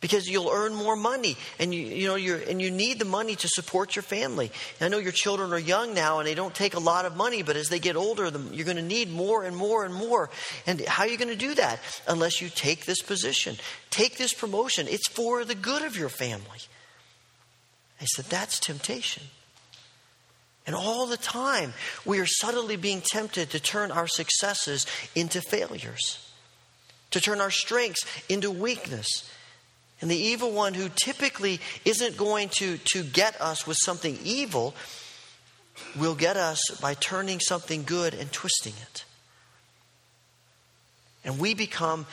because 0.00 0.26
you'll 0.28 0.50
earn 0.50 0.74
more 0.74 0.96
money 0.96 1.36
and 1.58 1.74
you, 1.74 1.82
you 1.82 2.08
know 2.08 2.14
you 2.14 2.36
and 2.36 2.60
you 2.60 2.70
need 2.70 2.98
the 2.98 3.04
money 3.04 3.36
to 3.36 3.48
support 3.48 3.94
your 3.94 4.02
family. 4.02 4.50
And 4.78 4.86
i 4.86 4.88
know 4.88 5.02
your 5.02 5.12
children 5.12 5.52
are 5.52 5.58
young 5.58 5.94
now 5.94 6.18
and 6.18 6.26
they 6.26 6.34
don't 6.34 6.54
take 6.54 6.74
a 6.74 6.80
lot 6.80 7.04
of 7.04 7.16
money 7.16 7.42
but 7.42 7.56
as 7.56 7.68
they 7.68 7.78
get 7.78 7.96
older 7.96 8.30
you're 8.52 8.64
going 8.64 8.76
to 8.76 8.82
need 8.82 9.10
more 9.10 9.44
and 9.44 9.56
more 9.56 9.84
and 9.84 9.94
more. 9.94 10.30
And 10.66 10.80
how 10.80 11.04
are 11.04 11.08
you 11.08 11.18
going 11.18 11.28
to 11.28 11.36
do 11.36 11.54
that? 11.54 11.80
Unless 12.08 12.40
you 12.40 12.48
take 12.48 12.86
this 12.86 13.02
position. 13.02 13.56
Take 13.90 14.16
this 14.16 14.32
promotion. 14.32 14.86
It's 14.88 15.08
for 15.08 15.44
the 15.44 15.54
good 15.54 15.82
of 15.82 15.96
your 15.96 16.08
family. 16.08 16.60
I 18.00 18.06
said 18.06 18.26
that's 18.26 18.58
temptation. 18.58 19.24
And 20.66 20.74
all 20.74 21.06
the 21.06 21.16
time 21.16 21.74
we 22.06 22.20
are 22.20 22.26
subtly 22.26 22.76
being 22.76 23.00
tempted 23.00 23.50
to 23.50 23.60
turn 23.60 23.90
our 23.90 24.06
successes 24.06 24.86
into 25.14 25.40
failures 25.40 26.26
to 27.10 27.20
turn 27.20 27.40
our 27.40 27.50
strengths 27.50 28.06
into 28.28 28.50
weakness 28.50 29.30
and 30.00 30.10
the 30.10 30.16
evil 30.16 30.50
one, 30.50 30.74
who 30.74 30.88
typically 30.88 31.60
isn't 31.84 32.16
going 32.16 32.48
to, 32.58 32.78
to 32.92 33.02
get 33.02 33.40
us 33.40 33.66
with 33.66 33.76
something 33.80 34.18
evil, 34.24 34.74
will 35.98 36.14
get 36.14 36.36
us 36.36 36.60
by 36.80 36.94
turning 36.94 37.40
something 37.40 37.84
good 37.84 38.14
and 38.14 38.32
twisting 38.32 38.74
it. 38.80 39.04
And 41.24 41.38
we 41.38 41.54
become 41.54 42.06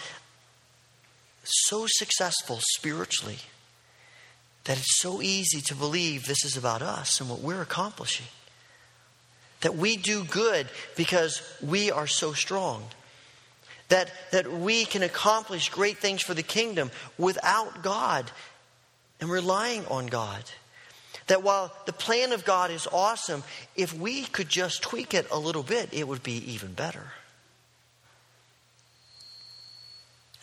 so 1.43 1.85
successful 1.87 2.59
spiritually 2.75 3.39
that 4.65 4.77
it's 4.77 4.99
so 4.99 5.21
easy 5.21 5.61
to 5.61 5.75
believe 5.75 6.25
this 6.25 6.43
is 6.43 6.57
about 6.57 6.81
us 6.81 7.21
and 7.21 7.29
what 7.29 7.39
we're 7.39 7.61
accomplishing. 7.61 8.25
That 9.61 9.75
we 9.75 9.95
do 9.95 10.25
good 10.25 10.67
because 10.97 11.41
we 11.61 11.89
are 11.89 12.05
so 12.05 12.33
strong 12.33 12.83
that, 13.89 14.11
that 14.31 14.51
we 14.51 14.85
can 14.85 15.03
accomplish 15.03 15.69
great 15.69 15.97
things 15.97 16.21
for 16.21 16.33
the 16.33 16.43
kingdom 16.43 16.91
without 17.17 17.83
God 17.83 18.29
and 19.19 19.29
relying 19.29 19.85
on 19.87 20.07
God. 20.07 20.43
That 21.27 21.43
while 21.43 21.73
the 21.85 21.93
plan 21.93 22.31
of 22.31 22.45
God 22.45 22.71
is 22.71 22.87
awesome, 22.91 23.43
if 23.75 23.93
we 23.93 24.23
could 24.23 24.49
just 24.49 24.81
tweak 24.81 25.13
it 25.13 25.27
a 25.31 25.39
little 25.39 25.63
bit, 25.63 25.89
it 25.93 26.07
would 26.07 26.23
be 26.23 26.53
even 26.53 26.73
better. 26.73 27.11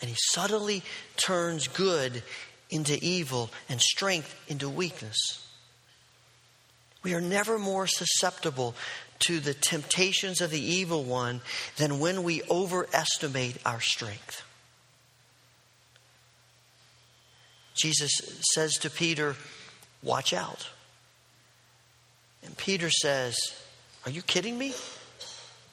And 0.01 0.09
he 0.09 0.15
subtly 0.19 0.83
turns 1.17 1.67
good 1.67 2.21
into 2.69 2.97
evil 3.01 3.49
and 3.69 3.81
strength 3.81 4.35
into 4.47 4.69
weakness. 4.69 5.41
We 7.01 7.13
are 7.13 7.21
never 7.21 7.57
more 7.57 7.87
susceptible 7.87 8.75
to 9.19 9.39
the 9.39 9.53
temptations 9.53 10.41
of 10.41 10.51
the 10.51 10.59
evil 10.59 11.03
one 11.03 11.41
than 11.77 11.99
when 11.99 12.23
we 12.23 12.41
overestimate 12.49 13.57
our 13.65 13.81
strength. 13.81 14.43
Jesus 17.75 18.11
says 18.53 18.73
to 18.75 18.89
Peter, 18.89 19.35
Watch 20.01 20.33
out. 20.33 20.69
And 22.43 22.55
Peter 22.57 22.89
says, 22.89 23.35
Are 24.05 24.11
you 24.11 24.21
kidding 24.21 24.57
me? 24.57 24.73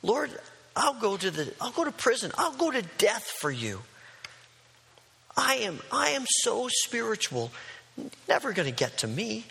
Lord, 0.03 0.31
I'll 0.75 0.95
go 0.95 1.17
to 1.17 1.31
the 1.31 1.53
I'll 1.61 1.71
go 1.71 1.85
to 1.85 1.93
prison. 1.93 2.33
I'll 2.37 2.57
go 2.57 2.71
to 2.71 2.83
death 2.99 3.25
for 3.25 3.51
you. 3.51 3.83
I 5.37 5.57
am 5.57 5.81
I 5.91 6.11
am 6.11 6.25
so 6.27 6.69
spiritual. 6.71 7.53
Never 8.29 8.53
going 8.53 8.69
to 8.69 8.75
get 8.75 8.99
to 8.99 9.07
me. 9.07 9.45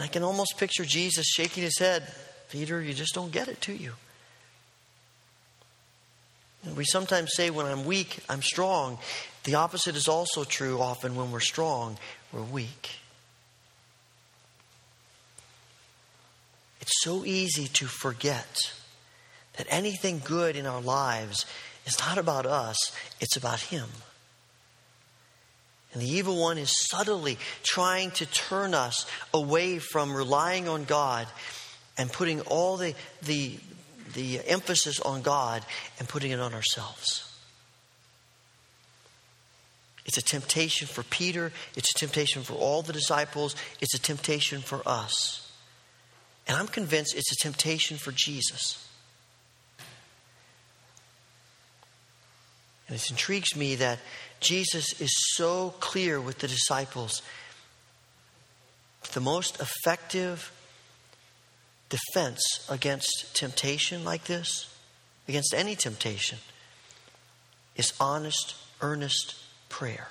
And 0.00 0.08
I 0.08 0.10
can 0.10 0.22
almost 0.22 0.56
picture 0.56 0.86
Jesus 0.86 1.26
shaking 1.26 1.62
his 1.62 1.78
head. 1.78 2.10
Peter, 2.50 2.80
you 2.80 2.94
just 2.94 3.12
don't 3.12 3.30
get 3.30 3.48
it, 3.48 3.60
to 3.60 3.74
you? 3.74 3.92
And 6.64 6.74
we 6.74 6.86
sometimes 6.86 7.32
say 7.34 7.50
when 7.50 7.66
I'm 7.66 7.84
weak, 7.84 8.20
I'm 8.26 8.40
strong. 8.40 8.98
The 9.44 9.56
opposite 9.56 9.96
is 9.96 10.08
also 10.08 10.44
true 10.44 10.80
often 10.80 11.16
when 11.16 11.30
we're 11.30 11.40
strong, 11.40 11.98
we're 12.32 12.40
weak. 12.40 12.92
It's 16.80 17.02
so 17.02 17.26
easy 17.26 17.66
to 17.66 17.84
forget 17.84 18.72
that 19.58 19.66
anything 19.68 20.22
good 20.24 20.56
in 20.56 20.64
our 20.64 20.80
lives 20.80 21.44
is 21.84 21.98
not 21.98 22.16
about 22.16 22.46
us, 22.46 22.78
it's 23.20 23.36
about 23.36 23.60
Him. 23.60 23.88
And 25.92 26.02
the 26.02 26.08
evil 26.08 26.40
one 26.40 26.58
is 26.58 26.72
subtly 26.88 27.36
trying 27.62 28.12
to 28.12 28.26
turn 28.26 28.74
us 28.74 29.06
away 29.34 29.78
from 29.78 30.14
relying 30.14 30.68
on 30.68 30.84
God 30.84 31.26
and 31.98 32.12
putting 32.12 32.40
all 32.42 32.76
the, 32.76 32.94
the, 33.22 33.58
the 34.14 34.40
emphasis 34.46 35.00
on 35.00 35.22
God 35.22 35.64
and 35.98 36.08
putting 36.08 36.30
it 36.30 36.38
on 36.38 36.54
ourselves. 36.54 37.26
It's 40.06 40.16
a 40.16 40.22
temptation 40.22 40.86
for 40.86 41.02
Peter, 41.04 41.52
it's 41.76 41.94
a 41.94 41.98
temptation 41.98 42.42
for 42.42 42.54
all 42.54 42.82
the 42.82 42.92
disciples, 42.92 43.54
it's 43.80 43.94
a 43.94 44.00
temptation 44.00 44.60
for 44.60 44.82
us. 44.86 45.52
And 46.48 46.56
I'm 46.56 46.66
convinced 46.66 47.14
it's 47.16 47.32
a 47.32 47.36
temptation 47.36 47.96
for 47.96 48.12
Jesus. 48.12 48.86
And 52.88 52.96
it 52.96 53.10
intrigues 53.10 53.54
me 53.54 53.76
that 53.76 54.00
Jesus 54.40 55.00
is 55.00 55.12
so 55.34 55.74
clear 55.80 56.20
with 56.20 56.38
the 56.38 56.48
disciples. 56.48 57.22
The 59.12 59.20
most 59.20 59.60
effective 59.60 60.52
defense 61.88 62.66
against 62.70 63.34
temptation 63.34 64.04
like 64.04 64.24
this, 64.24 64.72
against 65.28 65.52
any 65.54 65.76
temptation, 65.76 66.38
is 67.76 67.92
honest, 68.00 68.54
earnest 68.80 69.36
prayer. 69.68 70.08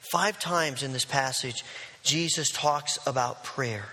Five 0.00 0.38
times 0.38 0.82
in 0.82 0.92
this 0.92 1.04
passage, 1.04 1.64
Jesus 2.02 2.50
talks 2.50 2.98
about 3.06 3.44
prayer. 3.44 3.86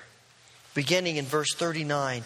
Beginning 0.73 1.17
in 1.17 1.25
verse 1.25 1.53
39, 1.55 2.23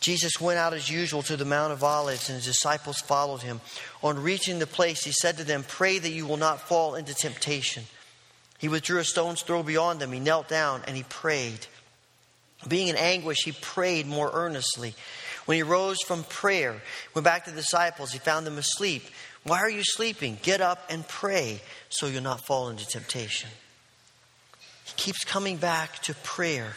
Jesus 0.00 0.40
went 0.40 0.58
out 0.58 0.74
as 0.74 0.90
usual 0.90 1.22
to 1.22 1.36
the 1.36 1.44
Mount 1.44 1.72
of 1.72 1.82
Olives, 1.82 2.28
and 2.28 2.36
his 2.36 2.44
disciples 2.44 3.00
followed 3.00 3.42
him. 3.42 3.60
On 4.02 4.22
reaching 4.22 4.58
the 4.58 4.66
place, 4.66 5.02
he 5.02 5.12
said 5.12 5.38
to 5.38 5.44
them, 5.44 5.64
Pray 5.66 5.98
that 5.98 6.10
you 6.10 6.26
will 6.26 6.36
not 6.36 6.60
fall 6.60 6.94
into 6.94 7.14
temptation. 7.14 7.84
He 8.58 8.68
withdrew 8.68 8.98
a 8.98 9.04
stone's 9.04 9.42
throw 9.42 9.62
beyond 9.62 10.00
them. 10.00 10.12
He 10.12 10.20
knelt 10.20 10.48
down 10.48 10.82
and 10.86 10.96
he 10.96 11.02
prayed. 11.04 11.66
Being 12.68 12.88
in 12.88 12.96
anguish, 12.96 13.44
he 13.44 13.52
prayed 13.52 14.06
more 14.06 14.30
earnestly. 14.32 14.94
When 15.44 15.56
he 15.56 15.62
rose 15.62 16.00
from 16.00 16.24
prayer, 16.24 16.80
went 17.14 17.24
back 17.24 17.44
to 17.44 17.50
the 17.50 17.56
disciples, 17.56 18.12
he 18.12 18.18
found 18.18 18.46
them 18.46 18.56
asleep. 18.56 19.04
Why 19.42 19.58
are 19.58 19.70
you 19.70 19.82
sleeping? 19.84 20.38
Get 20.42 20.62
up 20.62 20.86
and 20.88 21.06
pray 21.06 21.60
so 21.90 22.06
you'll 22.06 22.22
not 22.22 22.46
fall 22.46 22.70
into 22.70 22.86
temptation. 22.86 23.50
He 24.84 24.92
keeps 24.96 25.24
coming 25.24 25.58
back 25.58 25.98
to 26.02 26.14
prayer 26.14 26.74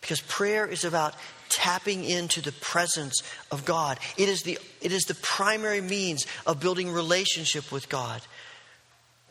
because 0.00 0.20
prayer 0.20 0.66
is 0.66 0.84
about 0.84 1.14
tapping 1.48 2.04
into 2.04 2.40
the 2.40 2.52
presence 2.52 3.22
of 3.50 3.64
God. 3.64 3.98
It 4.16 4.28
is 4.28 4.42
the, 4.42 4.58
it 4.80 4.92
is 4.92 5.04
the 5.04 5.14
primary 5.14 5.80
means 5.80 6.26
of 6.46 6.60
building 6.60 6.90
relationship 6.90 7.70
with 7.72 7.88
God. 7.88 8.22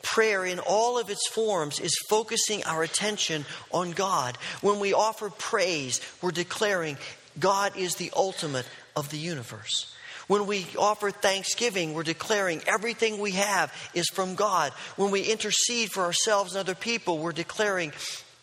Prayer, 0.02 0.46
in 0.46 0.60
all 0.60 1.00
of 1.00 1.10
its 1.10 1.28
forms, 1.28 1.80
is 1.80 1.98
focusing 2.10 2.64
our 2.66 2.84
attention 2.84 3.46
on 3.72 3.92
God. 3.92 4.38
When 4.62 4.80
we 4.80 4.94
offer 4.94 5.30
praise, 5.30 6.00
we're 6.22 6.32
declaring 6.32 6.98
God 7.40 7.76
is 7.76 7.96
the 7.96 8.12
ultimate 8.16 8.68
of 8.96 9.10
the 9.10 9.18
universe. 9.18 9.92
When 10.28 10.48
we 10.48 10.66
offer 10.78 11.12
thanksgiving, 11.12 11.94
we're 11.94 12.04
declaring 12.04 12.62
everything 12.66 13.20
we 13.20 13.32
have 13.32 13.72
is 13.94 14.08
from 14.10 14.36
God. 14.36 14.72
When 14.96 15.12
we 15.12 15.22
intercede 15.22 15.92
for 15.92 16.04
ourselves 16.04 16.54
and 16.54 16.60
other 16.60 16.76
people, 16.76 17.20
we're 17.20 17.32
declaring 17.32 17.92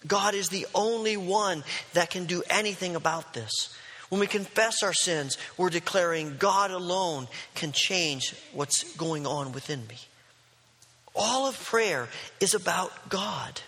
God 0.07 0.35
is 0.35 0.49
the 0.49 0.67
only 0.75 1.17
one 1.17 1.65
that 1.95 2.11
can 2.11 2.27
do 2.27 2.43
anything 2.51 2.97
about 2.97 3.35
this. 3.35 3.77
When 4.09 4.21
we 4.21 4.27
confess 4.27 4.83
our 4.83 4.93
sins, 4.93 5.39
we're 5.57 5.71
declaring 5.71 6.37
God 6.39 6.71
alone 6.71 7.29
can 7.55 7.73
change 7.73 8.35
what's 8.53 8.95
going 8.97 9.27
on 9.27 9.53
within 9.53 9.87
me. 9.87 9.97
All 11.15 11.47
of 11.47 11.63
prayer 11.65 12.09
is 12.41 12.55
about 12.55 13.09
God. 13.09 13.61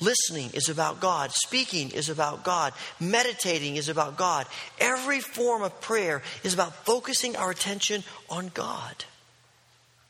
Listening 0.00 0.50
is 0.54 0.68
about 0.68 1.00
God. 1.00 1.32
Speaking 1.32 1.90
is 1.90 2.08
about 2.08 2.44
God. 2.44 2.72
Meditating 3.00 3.76
is 3.76 3.88
about 3.88 4.16
God. 4.16 4.46
Every 4.80 5.20
form 5.20 5.62
of 5.62 5.80
prayer 5.80 6.22
is 6.44 6.54
about 6.54 6.74
focusing 6.84 7.36
our 7.36 7.50
attention 7.50 8.04
on 8.30 8.50
God 8.54 9.04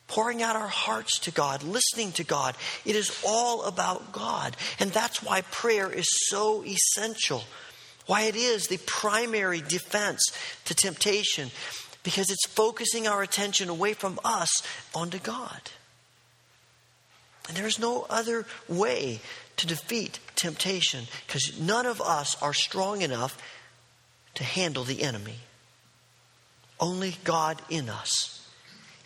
pouring 0.08 0.42
out 0.42 0.56
our 0.56 0.68
hearts 0.68 1.18
to 1.20 1.30
God, 1.30 1.62
listening 1.62 2.12
to 2.12 2.24
God. 2.24 2.56
It 2.84 2.96
is 2.96 3.22
all 3.24 3.64
about 3.64 4.10
God. 4.10 4.56
And 4.80 4.90
that's 4.90 5.22
why 5.22 5.42
prayer 5.42 5.90
is 5.90 6.08
so 6.28 6.64
essential, 6.64 7.44
why 8.06 8.22
it 8.22 8.34
is 8.34 8.66
the 8.66 8.78
primary 8.78 9.60
defense 9.60 10.32
to 10.64 10.74
temptation, 10.74 11.50
because 12.02 12.30
it's 12.30 12.46
focusing 12.48 13.06
our 13.06 13.22
attention 13.22 13.68
away 13.68 13.92
from 13.92 14.18
us 14.24 14.62
onto 14.94 15.18
God. 15.18 15.60
And 17.48 17.56
there's 17.56 17.78
no 17.78 18.06
other 18.10 18.46
way 18.68 19.20
to 19.56 19.66
defeat 19.66 20.20
temptation 20.36 21.04
because 21.26 21.60
none 21.60 21.86
of 21.86 22.00
us 22.00 22.40
are 22.42 22.54
strong 22.54 23.02
enough 23.02 23.40
to 24.34 24.44
handle 24.44 24.84
the 24.84 25.02
enemy. 25.02 25.36
Only 26.80 27.16
God 27.24 27.60
in 27.68 27.88
us. 27.88 28.37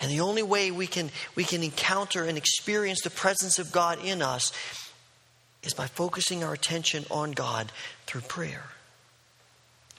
And 0.02 0.11
the 0.11 0.21
only 0.21 0.42
way 0.42 0.73
we 0.73 0.88
can, 0.88 1.11
we 1.37 1.44
can 1.44 1.62
encounter 1.62 2.25
and 2.25 2.37
experience 2.37 3.02
the 3.02 3.11
presence 3.11 3.61
of 3.61 3.71
God 3.71 4.04
in 4.04 4.21
us 4.21 4.52
is 5.62 5.75
by 5.75 5.87
focusing 5.87 6.42
our 6.42 6.52
attention 6.52 7.06
on 7.09 7.30
God 7.30 7.71
through 8.06 8.23
prayer. 8.23 8.64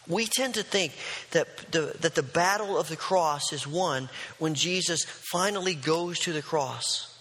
We 0.05 0.25
tend 0.25 0.55
to 0.55 0.63
think 0.63 0.91
that 1.31 1.72
the, 1.72 1.95
that 2.01 2.15
the 2.15 2.24
battle 2.24 2.77
of 2.77 2.89
the 2.89 2.98
cross 2.98 3.53
is 3.53 3.65
won 3.65 4.10
when 4.39 4.55
Jesus 4.55 5.05
finally 5.05 5.74
goes 5.74 6.19
to 6.19 6.33
the 6.33 6.41
cross. 6.41 7.17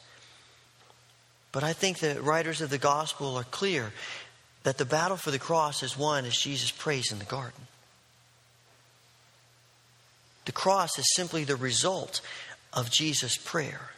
But 1.53 1.63
I 1.63 1.75
think 1.75 1.99
the 1.99 2.21
writers 2.21 2.61
of 2.61 2.71
the 2.71 2.79
gospel 2.79 3.37
are 3.37 3.45
clear 3.45 3.93
that 4.65 4.79
the 4.79 4.85
battle 4.85 5.17
for 5.17 5.31
the 5.31 5.39
cross 5.39 5.85
is 5.85 5.97
won 5.97 6.25
as 6.25 6.37
Jesus 6.37 6.73
prays 6.73 7.13
in 7.13 7.21
the 7.21 7.25
garden. 7.25 7.69
The 10.47 10.53
cross 10.53 10.99
is 10.99 11.05
simply 11.15 11.45
the 11.45 11.55
result 11.55 12.21
of 12.73 12.91
Jesus' 12.91 13.37
prayer. 13.37 13.91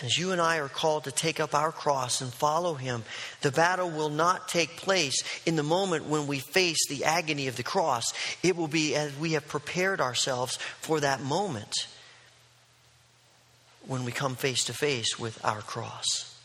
As 0.00 0.16
you 0.16 0.30
and 0.30 0.40
I 0.40 0.58
are 0.58 0.68
called 0.68 1.04
to 1.04 1.10
take 1.10 1.40
up 1.40 1.54
our 1.54 1.72
cross 1.72 2.20
and 2.20 2.32
follow 2.32 2.74
Him, 2.74 3.02
the 3.40 3.50
battle 3.50 3.90
will 3.90 4.10
not 4.10 4.48
take 4.48 4.76
place 4.76 5.24
in 5.44 5.56
the 5.56 5.64
moment 5.64 6.06
when 6.06 6.28
we 6.28 6.38
face 6.38 6.86
the 6.88 7.04
agony 7.04 7.48
of 7.48 7.56
the 7.56 7.64
cross. 7.64 8.14
It 8.42 8.56
will 8.56 8.68
be 8.68 8.94
as 8.94 9.16
we 9.16 9.32
have 9.32 9.48
prepared 9.48 10.00
ourselves 10.00 10.56
for 10.80 11.00
that 11.00 11.20
moment 11.20 11.88
when 13.86 14.04
we 14.04 14.12
come 14.12 14.36
face 14.36 14.64
to 14.64 14.72
face 14.72 15.18
with 15.18 15.44
our 15.44 15.62
cross. 15.62 16.36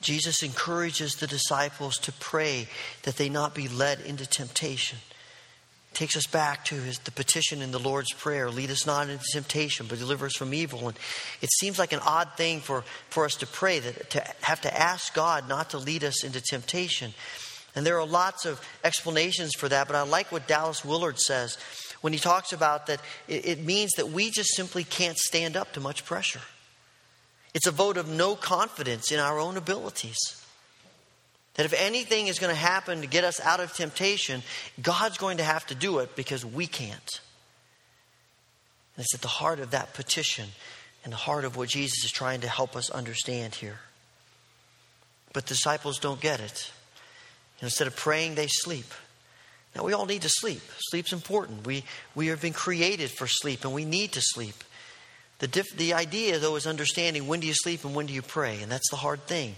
Jesus 0.00 0.42
encourages 0.42 1.14
the 1.14 1.28
disciples 1.28 1.96
to 1.98 2.12
pray 2.12 2.66
that 3.04 3.16
they 3.16 3.28
not 3.28 3.54
be 3.54 3.68
led 3.68 4.00
into 4.00 4.26
temptation 4.26 4.98
takes 5.94 6.16
us 6.16 6.26
back 6.26 6.64
to 6.66 6.74
his, 6.74 6.98
the 7.00 7.10
petition 7.10 7.62
in 7.62 7.70
the 7.70 7.78
Lord's 7.78 8.12
Prayer 8.12 8.50
lead 8.50 8.70
us 8.70 8.86
not 8.86 9.08
into 9.08 9.24
temptation, 9.32 9.86
but 9.88 9.98
deliver 9.98 10.26
us 10.26 10.36
from 10.36 10.54
evil. 10.54 10.88
And 10.88 10.98
it 11.40 11.50
seems 11.52 11.78
like 11.78 11.92
an 11.92 12.00
odd 12.04 12.30
thing 12.36 12.60
for, 12.60 12.84
for 13.10 13.24
us 13.24 13.36
to 13.36 13.46
pray, 13.46 13.78
that 13.78 14.10
to 14.10 14.24
have 14.42 14.60
to 14.62 14.78
ask 14.80 15.14
God 15.14 15.48
not 15.48 15.70
to 15.70 15.78
lead 15.78 16.04
us 16.04 16.24
into 16.24 16.40
temptation. 16.40 17.12
And 17.74 17.86
there 17.86 17.98
are 17.98 18.06
lots 18.06 18.44
of 18.44 18.60
explanations 18.84 19.54
for 19.54 19.68
that, 19.68 19.86
but 19.86 19.96
I 19.96 20.02
like 20.02 20.30
what 20.30 20.46
Dallas 20.46 20.84
Willard 20.84 21.18
says 21.18 21.56
when 22.02 22.12
he 22.12 22.18
talks 22.18 22.52
about 22.52 22.86
that 22.86 23.00
it, 23.28 23.46
it 23.46 23.64
means 23.64 23.92
that 23.92 24.10
we 24.10 24.30
just 24.30 24.54
simply 24.54 24.84
can't 24.84 25.16
stand 25.16 25.56
up 25.56 25.72
to 25.72 25.80
much 25.80 26.04
pressure. 26.04 26.42
It's 27.54 27.66
a 27.66 27.70
vote 27.70 27.96
of 27.96 28.08
no 28.08 28.34
confidence 28.34 29.10
in 29.12 29.18
our 29.18 29.38
own 29.38 29.56
abilities. 29.56 30.41
That 31.54 31.66
if 31.66 31.74
anything 31.74 32.28
is 32.28 32.38
going 32.38 32.54
to 32.54 32.60
happen 32.60 33.02
to 33.02 33.06
get 33.06 33.24
us 33.24 33.40
out 33.40 33.60
of 33.60 33.74
temptation, 33.74 34.42
God's 34.80 35.18
going 35.18 35.36
to 35.36 35.44
have 35.44 35.66
to 35.66 35.74
do 35.74 35.98
it 35.98 36.16
because 36.16 36.44
we 36.44 36.66
can't. 36.66 37.20
And 38.96 39.04
it's 39.04 39.14
at 39.14 39.20
the 39.20 39.28
heart 39.28 39.60
of 39.60 39.72
that 39.72 39.94
petition 39.94 40.48
and 41.04 41.12
the 41.12 41.18
heart 41.18 41.44
of 41.44 41.56
what 41.56 41.68
Jesus 41.68 42.04
is 42.04 42.10
trying 42.10 42.40
to 42.42 42.48
help 42.48 42.76
us 42.76 42.90
understand 42.90 43.54
here. 43.54 43.80
But 45.32 45.46
disciples 45.46 45.98
don't 45.98 46.20
get 46.20 46.40
it. 46.40 46.70
instead 47.60 47.86
of 47.86 47.96
praying, 47.96 48.34
they 48.34 48.48
sleep. 48.48 48.92
Now, 49.74 49.84
we 49.84 49.94
all 49.94 50.04
need 50.04 50.22
to 50.22 50.28
sleep. 50.28 50.60
Sleep's 50.90 51.12
important. 51.12 51.66
We, 51.66 51.84
we 52.14 52.26
have 52.26 52.42
been 52.42 52.52
created 52.52 53.10
for 53.10 53.26
sleep, 53.26 53.64
and 53.64 53.72
we 53.72 53.84
need 53.84 54.12
to 54.12 54.20
sleep. 54.20 54.64
The, 55.38 55.46
diff, 55.46 55.74
the 55.74 55.94
idea, 55.94 56.38
though, 56.38 56.56
is 56.56 56.66
understanding 56.66 57.26
when 57.26 57.40
do 57.40 57.46
you 57.46 57.54
sleep 57.54 57.84
and 57.84 57.94
when 57.94 58.06
do 58.06 58.12
you 58.12 58.22
pray, 58.22 58.60
and 58.60 58.70
that's 58.70 58.90
the 58.90 58.96
hard 58.96 59.26
thing. 59.26 59.56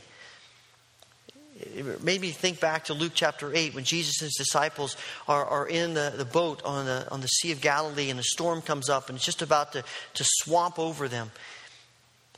It 1.56 2.02
made 2.02 2.20
me 2.20 2.30
think 2.30 2.58
back 2.58 2.86
to 2.86 2.94
Luke 2.94 3.12
chapter 3.14 3.54
8 3.54 3.74
when 3.74 3.84
Jesus 3.84 4.20
and 4.20 4.26
his 4.26 4.34
disciples 4.34 4.96
are, 5.28 5.44
are 5.44 5.68
in 5.68 5.94
the, 5.94 6.12
the 6.16 6.24
boat 6.24 6.60
on 6.64 6.86
the, 6.86 7.08
on 7.12 7.20
the 7.20 7.28
Sea 7.28 7.52
of 7.52 7.60
Galilee, 7.60 8.10
and 8.10 8.18
a 8.18 8.24
storm 8.24 8.60
comes 8.60 8.88
up, 8.88 9.08
and 9.08 9.16
it's 9.16 9.24
just 9.24 9.42
about 9.42 9.72
to, 9.72 9.84
to 10.14 10.24
swamp 10.24 10.78
over 10.78 11.06
them. 11.06 11.30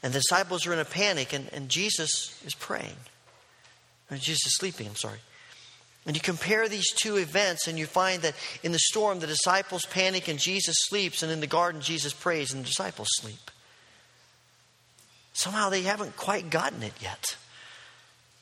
And 0.02 0.12
the 0.12 0.18
disciples 0.18 0.66
are 0.66 0.74
in 0.74 0.78
a 0.78 0.84
panic, 0.84 1.32
and, 1.32 1.48
and 1.54 1.70
Jesus 1.70 2.38
is 2.44 2.54
praying. 2.54 2.96
And 4.10 4.20
Jesus 4.20 4.46
is 4.46 4.56
sleeping, 4.56 4.86
I'm 4.86 4.96
sorry. 4.96 5.18
And 6.04 6.14
you 6.14 6.20
compare 6.20 6.68
these 6.68 6.92
two 6.92 7.16
events, 7.16 7.66
and 7.66 7.78
you 7.78 7.86
find 7.86 8.20
that 8.22 8.34
in 8.62 8.72
the 8.72 8.78
storm, 8.78 9.18
the 9.18 9.26
disciples 9.26 9.86
panic 9.86 10.28
and 10.28 10.38
Jesus 10.38 10.76
sleeps, 10.80 11.22
and 11.22 11.32
in 11.32 11.40
the 11.40 11.46
garden, 11.46 11.80
Jesus 11.80 12.12
prays 12.12 12.52
and 12.52 12.62
the 12.62 12.68
disciples 12.68 13.08
sleep. 13.12 13.50
Somehow 15.32 15.70
they 15.70 15.82
haven't 15.82 16.16
quite 16.16 16.50
gotten 16.50 16.82
it 16.82 16.94
yet. 17.00 17.36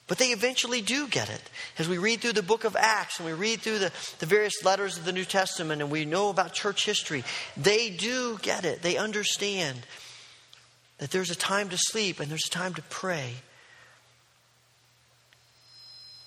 But 0.06 0.18
they 0.18 0.28
eventually 0.28 0.82
do 0.82 1.08
get 1.08 1.30
it. 1.30 1.40
As 1.78 1.88
we 1.88 1.96
read 1.96 2.20
through 2.20 2.34
the 2.34 2.42
book 2.42 2.64
of 2.64 2.76
Acts 2.76 3.18
and 3.18 3.26
we 3.26 3.32
read 3.32 3.60
through 3.60 3.78
the, 3.78 3.92
the 4.18 4.26
various 4.26 4.62
letters 4.62 4.98
of 4.98 5.06
the 5.06 5.12
New 5.12 5.24
Testament 5.24 5.80
and 5.80 5.90
we 5.90 6.04
know 6.04 6.28
about 6.28 6.52
church 6.52 6.84
history, 6.84 7.24
they 7.56 7.88
do 7.88 8.38
get 8.42 8.66
it. 8.66 8.82
They 8.82 8.98
understand 8.98 9.86
that 10.98 11.10
there's 11.10 11.30
a 11.30 11.36
time 11.36 11.70
to 11.70 11.78
sleep 11.78 12.20
and 12.20 12.30
there's 12.30 12.46
a 12.46 12.50
time 12.50 12.74
to 12.74 12.82
pray. 12.82 13.32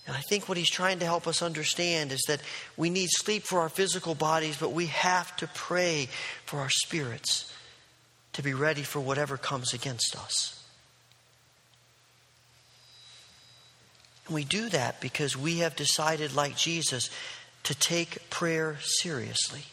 And 0.08 0.16
I 0.16 0.22
think 0.22 0.50
what 0.50 0.58
he's 0.58 0.70
trying 0.70 1.00
to 1.00 1.06
help 1.06 1.28
us 1.28 1.42
understand 1.42 2.12
is 2.12 2.24
that 2.28 2.42
we 2.78 2.90
need 2.90 3.10
sleep 3.12 3.44
for 3.44 3.60
our 3.60 3.70
physical 3.70 4.16
bodies, 4.16 4.58
but 4.58 4.72
we 4.72 4.88
have 4.88 5.36
to 5.38 5.48
pray 5.48 6.08
for 6.46 6.60
our 6.62 6.70
spirits 6.70 7.54
to 8.34 8.42
be 8.42 8.54
ready 8.54 8.84
for 8.84 9.02
whatever 9.02 9.38
comes 9.38 9.74
against 9.74 10.16
us. 10.16 10.57
And 14.28 14.36
we 14.36 14.44
do 14.44 14.70
that 14.70 15.02
because 15.02 15.36
we 15.36 15.60
have 15.60 15.76
decided, 15.76 16.36
like 16.36 16.56
Jesus, 16.56 17.10
to 17.64 17.76
take 17.76 18.30
prayer 18.30 18.78
seriously. 18.82 19.64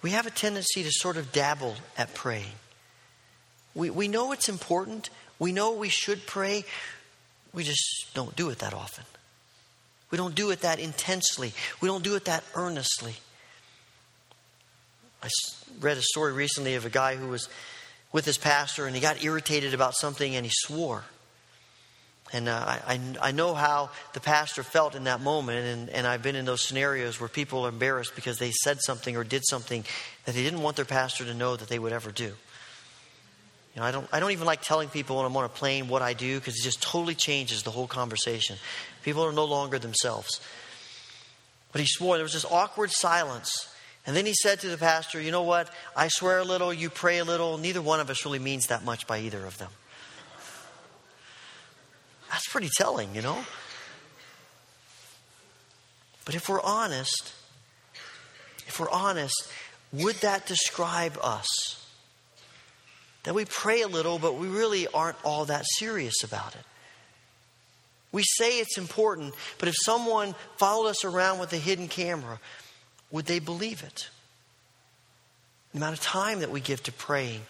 We 0.00 0.10
have 0.10 0.26
a 0.26 0.30
tendency 0.30 0.84
to 0.84 0.90
sort 0.90 1.16
of 1.16 1.32
dabble 1.32 1.76
at 1.96 2.14
praying. 2.14 2.54
We, 3.74 3.90
we 3.90 4.08
know 4.08 4.32
it's 4.32 4.48
important. 4.48 5.10
We 5.38 5.52
know 5.52 5.72
we 5.72 5.88
should 5.88 6.26
pray. 6.26 6.64
We 7.52 7.64
just 7.64 8.14
don't 8.14 8.34
do 8.36 8.50
it 8.50 8.60
that 8.60 8.74
often. 8.74 9.04
We 10.10 10.18
don't 10.18 10.34
do 10.34 10.50
it 10.50 10.60
that 10.60 10.78
intensely. 10.78 11.52
We 11.80 11.88
don't 11.88 12.04
do 12.04 12.14
it 12.14 12.24
that 12.26 12.44
earnestly. 12.54 13.14
I 15.22 15.28
read 15.80 15.96
a 15.96 16.02
story 16.02 16.32
recently 16.32 16.76
of 16.76 16.86
a 16.86 16.90
guy 16.90 17.16
who 17.16 17.28
was 17.28 17.48
with 18.12 18.24
his 18.24 18.38
pastor 18.38 18.86
and 18.86 18.94
he 18.94 19.02
got 19.02 19.22
irritated 19.22 19.74
about 19.74 19.94
something 19.94 20.34
and 20.34 20.46
he 20.46 20.52
swore. 20.54 21.04
And 22.32 22.48
uh, 22.48 22.62
I, 22.66 23.00
I 23.22 23.32
know 23.32 23.54
how 23.54 23.90
the 24.12 24.20
pastor 24.20 24.62
felt 24.62 24.94
in 24.94 25.04
that 25.04 25.20
moment, 25.20 25.66
and, 25.66 25.88
and 25.88 26.06
I've 26.06 26.22
been 26.22 26.36
in 26.36 26.44
those 26.44 26.66
scenarios 26.66 27.18
where 27.18 27.28
people 27.28 27.64
are 27.64 27.70
embarrassed 27.70 28.14
because 28.14 28.38
they 28.38 28.50
said 28.50 28.78
something 28.82 29.16
or 29.16 29.24
did 29.24 29.46
something 29.46 29.84
that 30.26 30.34
they 30.34 30.42
didn't 30.42 30.60
want 30.60 30.76
their 30.76 30.84
pastor 30.84 31.24
to 31.24 31.32
know 31.32 31.56
that 31.56 31.68
they 31.68 31.78
would 31.78 31.92
ever 31.92 32.10
do. 32.10 32.24
You 33.74 33.80
know, 33.80 33.84
I 33.84 33.92
don't, 33.92 34.08
I 34.12 34.20
don't 34.20 34.32
even 34.32 34.46
like 34.46 34.60
telling 34.60 34.88
people 34.88 35.16
when 35.16 35.24
I'm 35.24 35.36
on 35.36 35.44
a 35.44 35.48
plane 35.48 35.88
what 35.88 36.02
I 36.02 36.12
do 36.12 36.38
because 36.38 36.58
it 36.58 36.62
just 36.62 36.82
totally 36.82 37.14
changes 37.14 37.62
the 37.62 37.70
whole 37.70 37.86
conversation. 37.86 38.56
People 39.02 39.24
are 39.24 39.32
no 39.32 39.44
longer 39.44 39.78
themselves. 39.78 40.40
But 41.72 41.80
he 41.80 41.86
swore, 41.86 42.16
there 42.16 42.24
was 42.24 42.32
this 42.32 42.44
awkward 42.44 42.90
silence. 42.90 43.72
And 44.06 44.16
then 44.16 44.26
he 44.26 44.34
said 44.34 44.60
to 44.60 44.68
the 44.68 44.78
pastor, 44.78 45.20
You 45.20 45.30
know 45.30 45.42
what? 45.42 45.70
I 45.94 46.08
swear 46.08 46.38
a 46.38 46.44
little, 46.44 46.72
you 46.72 46.90
pray 46.90 47.18
a 47.18 47.24
little. 47.24 47.58
Neither 47.58 47.80
one 47.82 48.00
of 48.00 48.10
us 48.10 48.24
really 48.24 48.38
means 48.38 48.66
that 48.66 48.84
much 48.84 49.06
by 49.06 49.20
either 49.20 49.44
of 49.46 49.58
them. 49.58 49.70
That's 52.30 52.48
pretty 52.48 52.68
telling, 52.76 53.14
you 53.14 53.22
know? 53.22 53.44
But 56.24 56.34
if 56.34 56.48
we're 56.48 56.60
honest, 56.60 57.32
if 58.66 58.78
we're 58.78 58.90
honest, 58.90 59.50
would 59.92 60.16
that 60.16 60.46
describe 60.46 61.18
us? 61.22 61.46
that 63.28 63.34
we 63.34 63.44
pray 63.44 63.82
a 63.82 63.88
little, 63.88 64.18
but 64.18 64.36
we 64.36 64.48
really 64.48 64.86
aren't 64.86 65.22
all 65.22 65.44
that 65.44 65.62
serious 65.76 66.24
about 66.24 66.54
it. 66.54 66.64
We 68.10 68.22
say 68.22 68.58
it's 68.58 68.78
important, 68.78 69.34
but 69.58 69.68
if 69.68 69.74
someone 69.84 70.34
followed 70.56 70.88
us 70.88 71.04
around 71.04 71.38
with 71.38 71.52
a 71.52 71.58
hidden 71.58 71.88
camera, 71.88 72.40
would 73.10 73.26
they 73.26 73.38
believe 73.38 73.82
it? 73.82 74.08
The 75.72 75.78
amount 75.78 75.98
of 75.98 76.00
time 76.00 76.40
that 76.40 76.50
we 76.50 76.60
give 76.60 76.82
to 76.84 76.92
praying, 76.92 77.42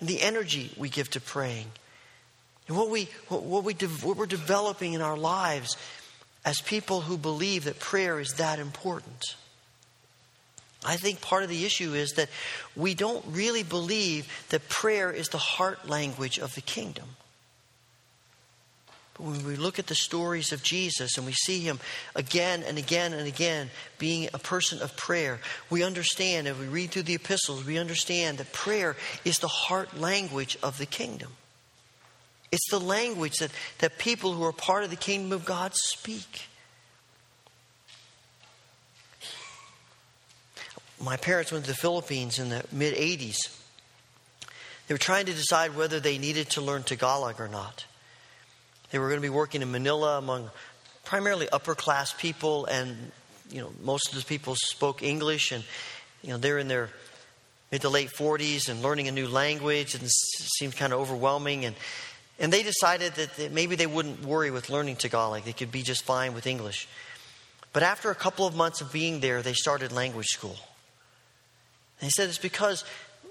and 0.00 0.08
the 0.08 0.22
energy 0.22 0.72
we 0.78 0.88
give 0.88 1.10
to 1.10 1.20
praying, 1.20 1.66
and 2.66 2.76
what, 2.76 2.90
we, 2.90 3.08
what, 3.28 3.64
we, 3.64 3.74
what 3.74 4.16
we're 4.16 4.26
developing 4.26 4.94
in 4.94 5.02
our 5.02 5.16
lives 5.16 5.76
as 6.44 6.60
people 6.60 7.02
who 7.02 7.16
believe 7.16 7.64
that 7.64 7.78
prayer 7.78 8.18
is 8.20 8.34
that 8.34 8.58
important. 8.58 9.36
I 10.84 10.96
think 10.96 11.20
part 11.20 11.42
of 11.42 11.48
the 11.48 11.64
issue 11.64 11.94
is 11.94 12.12
that 12.12 12.28
we 12.76 12.94
don't 12.94 13.24
really 13.28 13.62
believe 13.62 14.28
that 14.50 14.68
prayer 14.68 15.10
is 15.10 15.28
the 15.28 15.38
heart 15.38 15.88
language 15.88 16.38
of 16.38 16.54
the 16.54 16.60
kingdom. 16.60 17.16
But 19.14 19.26
when 19.26 19.46
we 19.46 19.56
look 19.56 19.78
at 19.78 19.86
the 19.86 19.94
stories 19.94 20.52
of 20.52 20.62
Jesus 20.62 21.16
and 21.16 21.24
we 21.24 21.32
see 21.32 21.60
him 21.60 21.78
again 22.14 22.64
and 22.64 22.78
again 22.78 23.12
and 23.12 23.28
again 23.28 23.70
being 23.98 24.28
a 24.34 24.38
person 24.38 24.82
of 24.82 24.96
prayer, 24.96 25.38
we 25.70 25.84
understand, 25.84 26.48
if 26.48 26.58
we 26.58 26.66
read 26.66 26.90
through 26.90 27.04
the 27.04 27.14
epistles, 27.14 27.64
we 27.64 27.78
understand 27.78 28.38
that 28.38 28.52
prayer 28.52 28.96
is 29.24 29.38
the 29.38 29.48
heart 29.48 29.98
language 29.98 30.58
of 30.62 30.78
the 30.78 30.86
kingdom. 30.86 31.30
It's 32.52 32.70
the 32.70 32.80
language 32.80 33.38
that, 33.38 33.50
that 33.78 33.98
people 33.98 34.32
who 34.32 34.44
are 34.44 34.52
part 34.52 34.84
of 34.84 34.90
the 34.90 34.96
kingdom 34.96 35.32
of 35.32 35.44
God 35.44 35.72
speak. 35.74 36.48
my 41.04 41.16
parents 41.16 41.52
went 41.52 41.64
to 41.64 41.70
the 41.70 41.76
Philippines 41.76 42.38
in 42.38 42.48
the 42.48 42.64
mid 42.72 42.94
80s. 42.94 43.36
They 44.86 44.94
were 44.94 44.98
trying 44.98 45.26
to 45.26 45.32
decide 45.32 45.76
whether 45.76 46.00
they 46.00 46.18
needed 46.18 46.50
to 46.50 46.60
learn 46.60 46.82
Tagalog 46.82 47.40
or 47.40 47.48
not. 47.48 47.84
They 48.90 48.98
were 48.98 49.08
going 49.08 49.20
to 49.20 49.22
be 49.22 49.30
working 49.30 49.62
in 49.62 49.70
Manila 49.70 50.18
among 50.18 50.50
primarily 51.04 51.48
upper 51.50 51.74
class 51.74 52.12
people, 52.12 52.66
and 52.66 53.12
you 53.50 53.60
know 53.60 53.72
most 53.82 54.12
of 54.12 54.18
the 54.18 54.24
people 54.24 54.54
spoke 54.56 55.02
English, 55.02 55.52
and 55.52 55.64
you 56.22 56.30
know 56.30 56.38
they're 56.38 56.58
in 56.58 56.68
their 56.68 56.90
mid 57.70 57.82
to 57.82 57.88
late 57.88 58.10
40s 58.10 58.68
and 58.68 58.82
learning 58.82 59.08
a 59.08 59.12
new 59.12 59.28
language, 59.28 59.94
and 59.94 60.04
it 60.04 60.10
seemed 60.10 60.76
kind 60.76 60.92
of 60.92 61.00
overwhelming. 61.00 61.64
And 61.64 61.76
and 62.38 62.52
they 62.52 62.62
decided 62.62 63.14
that 63.14 63.52
maybe 63.52 63.76
they 63.76 63.86
wouldn't 63.86 64.24
worry 64.24 64.50
with 64.50 64.70
learning 64.70 64.96
Tagalog; 64.96 65.44
they 65.44 65.52
could 65.52 65.72
be 65.72 65.82
just 65.82 66.04
fine 66.04 66.34
with 66.34 66.46
English. 66.46 66.88
But 67.72 67.82
after 67.82 68.10
a 68.10 68.14
couple 68.14 68.46
of 68.46 68.54
months 68.54 68.80
of 68.80 68.92
being 68.92 69.20
there, 69.20 69.42
they 69.42 69.52
started 69.52 69.92
language 69.92 70.28
school. 70.28 70.56
He 72.00 72.10
said 72.10 72.28
it's 72.28 72.38
because 72.38 72.84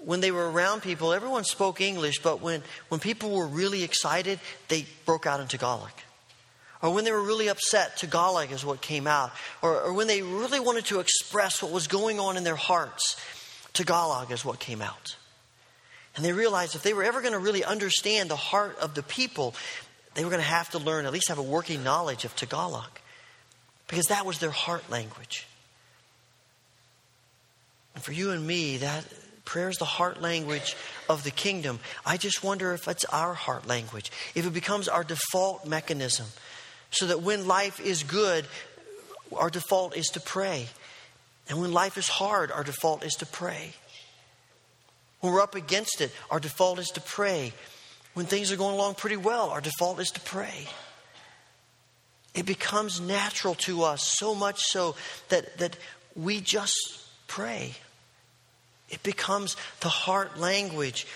when 0.06 0.20
they 0.20 0.32
were 0.32 0.52
around 0.52 0.82
people, 0.82 1.14
everyone 1.14 1.44
spoke 1.44 1.80
English, 1.80 2.22
but 2.22 2.42
when, 2.42 2.62
when 2.90 3.00
people 3.00 3.32
were 3.32 3.48
really 3.48 3.84
excited, 3.84 4.40
they 4.68 4.86
broke 5.06 5.26
out 5.26 5.40
in 5.40 5.48
Tagalog. 5.48 5.92
Or 6.82 6.94
when 6.94 7.06
they 7.06 7.12
were 7.12 7.24
really 7.24 7.48
upset, 7.48 7.96
Tagalog 7.96 8.52
is 8.52 8.66
what 8.66 8.82
came 8.82 9.08
out. 9.08 9.32
Or, 9.62 9.80
or 9.82 9.94
when 9.94 10.08
they 10.08 10.22
really 10.22 10.60
wanted 10.60 10.86
to 10.86 11.00
express 11.00 11.64
what 11.64 11.72
was 11.72 11.88
going 11.88 12.20
on 12.20 12.36
in 12.36 12.44
their 12.44 12.58
hearts, 12.58 13.16
Tagalog 13.72 14.32
is 14.32 14.44
what 14.44 14.60
came 14.60 14.82
out. 14.82 15.16
And 16.16 16.24
they 16.24 16.32
realized 16.32 16.76
if 16.76 16.84
they 16.84 16.94
were 16.94 17.04
ever 17.04 17.22
going 17.22 17.34
to 17.34 17.40
really 17.40 17.64
understand 17.64 18.30
the 18.30 18.36
heart 18.36 18.78
of 18.80 18.94
the 18.94 19.04
people, 19.04 19.56
they 20.14 20.24
were 20.24 20.30
going 20.30 20.42
to 20.42 20.48
have 20.48 20.70
to 20.72 20.80
learn, 20.80 21.06
at 21.06 21.14
least 21.14 21.30
have 21.30 21.40
a 21.40 21.44
working 21.44 21.84
knowledge 21.84 22.24
of 22.26 22.36
Tagalog. 22.36 22.90
Because 23.88 24.08
that 24.08 24.26
was 24.26 24.40
their 24.40 24.52
heart 24.52 24.90
language. 24.90 25.48
And 27.96 28.04
for 28.04 28.12
you 28.12 28.32
and 28.32 28.46
me, 28.46 28.78
that 28.78 29.06
prayer 29.46 29.70
is 29.70 29.78
the 29.78 29.86
heart 29.86 30.22
language 30.22 30.76
of 31.10 31.24
the 31.24 31.32
kingdom. 31.32 31.80
I 32.06 32.18
just 32.18 32.44
wonder 32.44 32.74
if 32.74 32.88
it's 32.88 33.06
our 33.06 33.34
heart 33.34 33.68
language, 33.68 34.12
if 34.36 34.46
it 34.46 34.54
becomes 34.54 34.88
our 34.88 35.04
default 35.04 35.68
mechanism, 35.68 36.28
so 36.92 37.08
that 37.08 37.22
when 37.22 37.48
life 37.48 37.80
is 37.80 38.04
good, 38.04 38.46
our 39.36 39.50
default 39.50 39.98
is 39.98 40.08
to 40.10 40.20
pray. 40.20 40.68
And 41.50 41.60
when 41.60 41.72
life 41.72 41.98
is 41.98 42.08
hard, 42.08 42.52
our 42.52 42.64
default 42.64 43.04
is 43.04 43.14
to 43.16 43.26
pray. 43.26 43.74
When 45.24 45.32
we're 45.32 45.40
up 45.40 45.56
against 45.56 46.02
it, 46.02 46.12
our 46.30 46.42
default 46.42 46.80
is 46.80 46.90
to 46.90 47.02
pray. 47.02 47.54
When 48.14 48.26
things 48.26 48.52
are 48.52 48.58
going 48.58 48.76
along 48.76 48.96
pretty 48.96 49.16
well, 49.16 49.52
our 49.52 49.62
default 49.62 50.02
is 50.02 50.10
to 50.10 50.20
pray. 50.20 50.68
It 52.36 52.46
becomes 52.46 53.00
natural 53.00 53.56
to 53.56 53.84
us, 53.84 54.04
so 54.20 54.36
much 54.36 54.60
so 54.64 54.98
that, 55.30 55.60
that 55.60 55.78
we 56.14 56.42
just 56.42 56.76
pray. 57.28 57.76
It 58.90 59.02
becomes 59.02 59.56
the 59.80 59.88
heart 59.88 60.38
language 60.38 61.08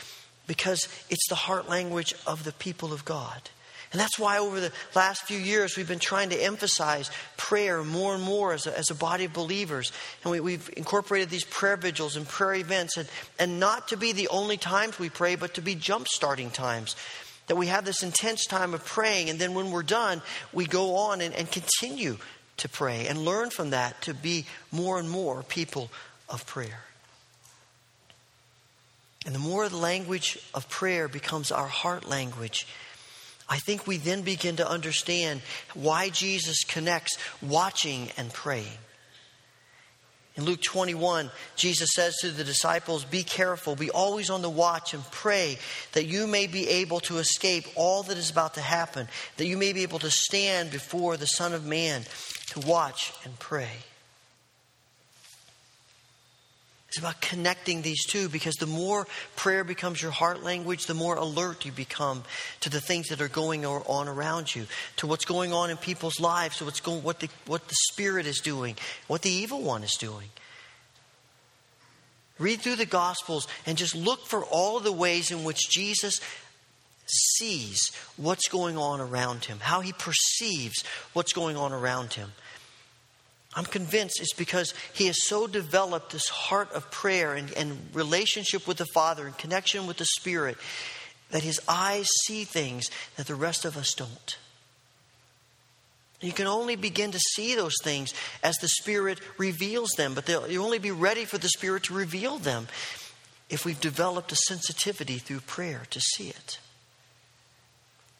because 0.47 0.87
it's 1.09 1.27
the 1.27 1.35
heart 1.35 1.67
language 1.67 2.15
of 2.25 2.45
the 2.45 2.53
people 2.53 2.93
of 2.93 3.03
God. 3.03 3.49
And 3.91 4.01
that's 4.01 4.19
why 4.19 4.39
over 4.39 4.59
the 4.59 4.71
last 4.95 5.23
few 5.23 5.37
years 5.37 5.77
we've 5.77 5.87
been 5.87 5.99
trying 5.99 6.29
to 6.29 6.35
emphasize 6.35 7.09
prayer 7.37 7.83
more 7.83 8.15
and 8.15 8.23
more 8.23 8.53
as 8.53 8.67
a, 8.67 8.77
as 8.77 8.91
a 8.91 8.95
body 8.95 9.25
of 9.25 9.33
believers. 9.33 9.93
And 10.23 10.41
we, 10.41 10.53
have 10.53 10.69
incorporated 10.75 11.29
these 11.29 11.45
prayer 11.45 11.77
vigils 11.77 12.17
and 12.17 12.27
prayer 12.27 12.55
events, 12.55 12.97
and, 12.97 13.07
and 13.39 13.59
not 13.59 13.87
to 13.89 13.97
be 13.97 14.11
the 14.11 14.27
only 14.27 14.57
times 14.57 14.99
we 14.99 15.09
pray, 15.09 15.35
but 15.35 15.53
to 15.53 15.61
be 15.61 15.75
jump 15.75 16.07
starting 16.07 16.49
times. 16.49 16.95
That 17.47 17.55
we 17.55 17.67
have 17.67 17.85
this 17.85 18.03
intense 18.03 18.45
time 18.45 18.73
of 18.73 18.83
praying, 18.83 19.29
and 19.29 19.39
then 19.39 19.53
when 19.53 19.71
we're 19.71 19.83
done, 19.83 20.21
we 20.51 20.65
go 20.65 20.97
on 20.97 21.21
and, 21.21 21.33
and 21.33 21.49
continue 21.49 22.17
to 22.57 22.67
pray 22.67 23.07
and 23.07 23.19
learn 23.19 23.51
from 23.51 23.69
that 23.69 24.01
to 24.01 24.13
be 24.13 24.45
more 24.71 24.99
and 24.99 25.09
more 25.09 25.43
people 25.43 25.89
of 26.27 26.45
prayer. 26.45 26.81
And 29.25 29.33
the 29.33 29.39
more 29.39 29.67
the 29.69 29.77
language 29.77 30.39
of 30.53 30.69
prayer 30.69 31.07
becomes 31.07 31.51
our 31.51 31.67
heart 31.67 32.07
language, 32.07 32.67
I 33.49 33.57
think 33.57 33.87
we 33.87 33.97
then 33.97 34.23
begin 34.23 34.57
to 34.57 34.69
understand 34.69 35.41
why 35.73 36.09
Jesus 36.09 36.63
connects 36.63 37.17
watching 37.41 38.09
and 38.17 38.31
praying. 38.31 38.77
In 40.37 40.45
Luke 40.45 40.61
21, 40.61 41.31
Jesus 41.55 41.89
says 41.95 42.15
to 42.21 42.29
the 42.29 42.43
disciples, 42.43 43.03
Be 43.03 43.23
careful, 43.23 43.75
be 43.75 43.89
always 43.89 44.29
on 44.29 44.43
the 44.43 44.49
watch, 44.49 44.93
and 44.93 45.03
pray 45.11 45.57
that 45.93 46.05
you 46.05 46.27
may 46.27 46.45
be 46.45 46.67
able 46.67 46.99
to 47.01 47.17
escape 47.17 47.65
all 47.75 48.03
that 48.03 48.17
is 48.17 48.29
about 48.29 48.53
to 48.53 48.61
happen, 48.61 49.07
that 49.37 49.47
you 49.47 49.57
may 49.57 49.73
be 49.73 49.81
able 49.81 49.97
to 49.99 50.11
stand 50.11 50.69
before 50.69 51.17
the 51.17 51.25
Son 51.25 51.53
of 51.53 51.65
Man 51.65 52.03
to 52.47 52.59
watch 52.59 53.13
and 53.23 53.39
pray. 53.39 53.71
It's 56.97 57.03
about 57.03 57.21
connecting 57.21 57.83
these 57.83 58.03
two 58.07 58.27
because 58.27 58.55
the 58.55 58.65
more 58.65 59.05
prayer 59.35 59.63
becomes 59.63 60.01
your 60.01 60.09
heart 60.09 60.41
language, 60.41 60.87
the 60.87 60.95
more 60.95 61.15
alert 61.15 61.63
you 61.63 61.71
become 61.71 62.23
to 62.61 62.71
the 62.71 62.81
things 62.81 63.09
that 63.09 63.21
are 63.21 63.27
going 63.27 63.67
on 63.67 64.07
around 64.07 64.55
you, 64.55 64.65
to 64.95 65.05
what's 65.05 65.23
going 65.23 65.53
on 65.53 65.69
in 65.69 65.77
people's 65.77 66.19
lives, 66.19 66.57
to 66.57 66.65
what's 66.65 66.79
going, 66.79 67.03
what 67.03 67.19
the, 67.19 67.29
what 67.45 67.67
the 67.67 67.75
Spirit 67.91 68.25
is 68.25 68.39
doing, 68.39 68.75
what 69.05 69.21
the 69.21 69.29
evil 69.29 69.61
one 69.61 69.83
is 69.83 69.95
doing. 69.99 70.29
Read 72.39 72.61
through 72.61 72.77
the 72.77 72.85
Gospels 72.87 73.47
and 73.67 73.77
just 73.77 73.93
look 73.93 74.25
for 74.25 74.43
all 74.45 74.79
the 74.79 74.91
ways 74.91 75.29
in 75.29 75.43
which 75.43 75.69
Jesus 75.69 76.19
sees 77.05 77.91
what's 78.17 78.47
going 78.47 78.75
on 78.75 79.01
around 79.01 79.45
him, 79.45 79.59
how 79.59 79.81
he 79.81 79.93
perceives 79.93 80.83
what's 81.13 81.31
going 81.31 81.57
on 81.57 81.73
around 81.73 82.13
him. 82.13 82.31
I'm 83.57 83.65
convinced 83.65 84.21
it's 84.21 84.35
because 84.35 84.75
he 84.93 85.07
has 85.07 85.27
so 85.27 85.47
developed 85.47 86.11
this 86.11 86.29
heart 86.29 86.71
of 86.73 86.91
prayer 86.91 87.33
and, 87.33 87.51
and 87.53 87.89
relationship 87.91 88.67
with 88.67 88.77
the 88.77 88.85
Father 88.93 89.25
and 89.25 89.35
connection 89.35 89.87
with 89.87 89.97
the 89.97 90.05
Spirit 90.05 90.57
that 91.31 91.41
his 91.41 91.59
eyes 91.67 92.07
see 92.25 92.43
things 92.43 92.91
that 93.15 93.25
the 93.25 93.33
rest 93.33 93.65
of 93.65 93.75
us 93.75 93.95
don't. 93.95 94.37
You 96.21 96.33
can 96.33 96.45
only 96.45 96.75
begin 96.75 97.09
to 97.11 97.19
see 97.19 97.55
those 97.55 97.75
things 97.83 98.13
as 98.43 98.57
the 98.57 98.67
Spirit 98.67 99.19
reveals 99.39 99.89
them, 99.97 100.13
but 100.13 100.29
you'll 100.29 100.63
only 100.63 100.77
be 100.77 100.91
ready 100.91 101.25
for 101.25 101.39
the 101.39 101.49
Spirit 101.49 101.83
to 101.85 101.95
reveal 101.95 102.37
them 102.37 102.67
if 103.49 103.65
we've 103.65 103.81
developed 103.81 104.31
a 104.31 104.35
sensitivity 104.35 105.17
through 105.17 105.39
prayer 105.41 105.81
to 105.89 105.99
see 105.99 106.29
it. 106.29 106.59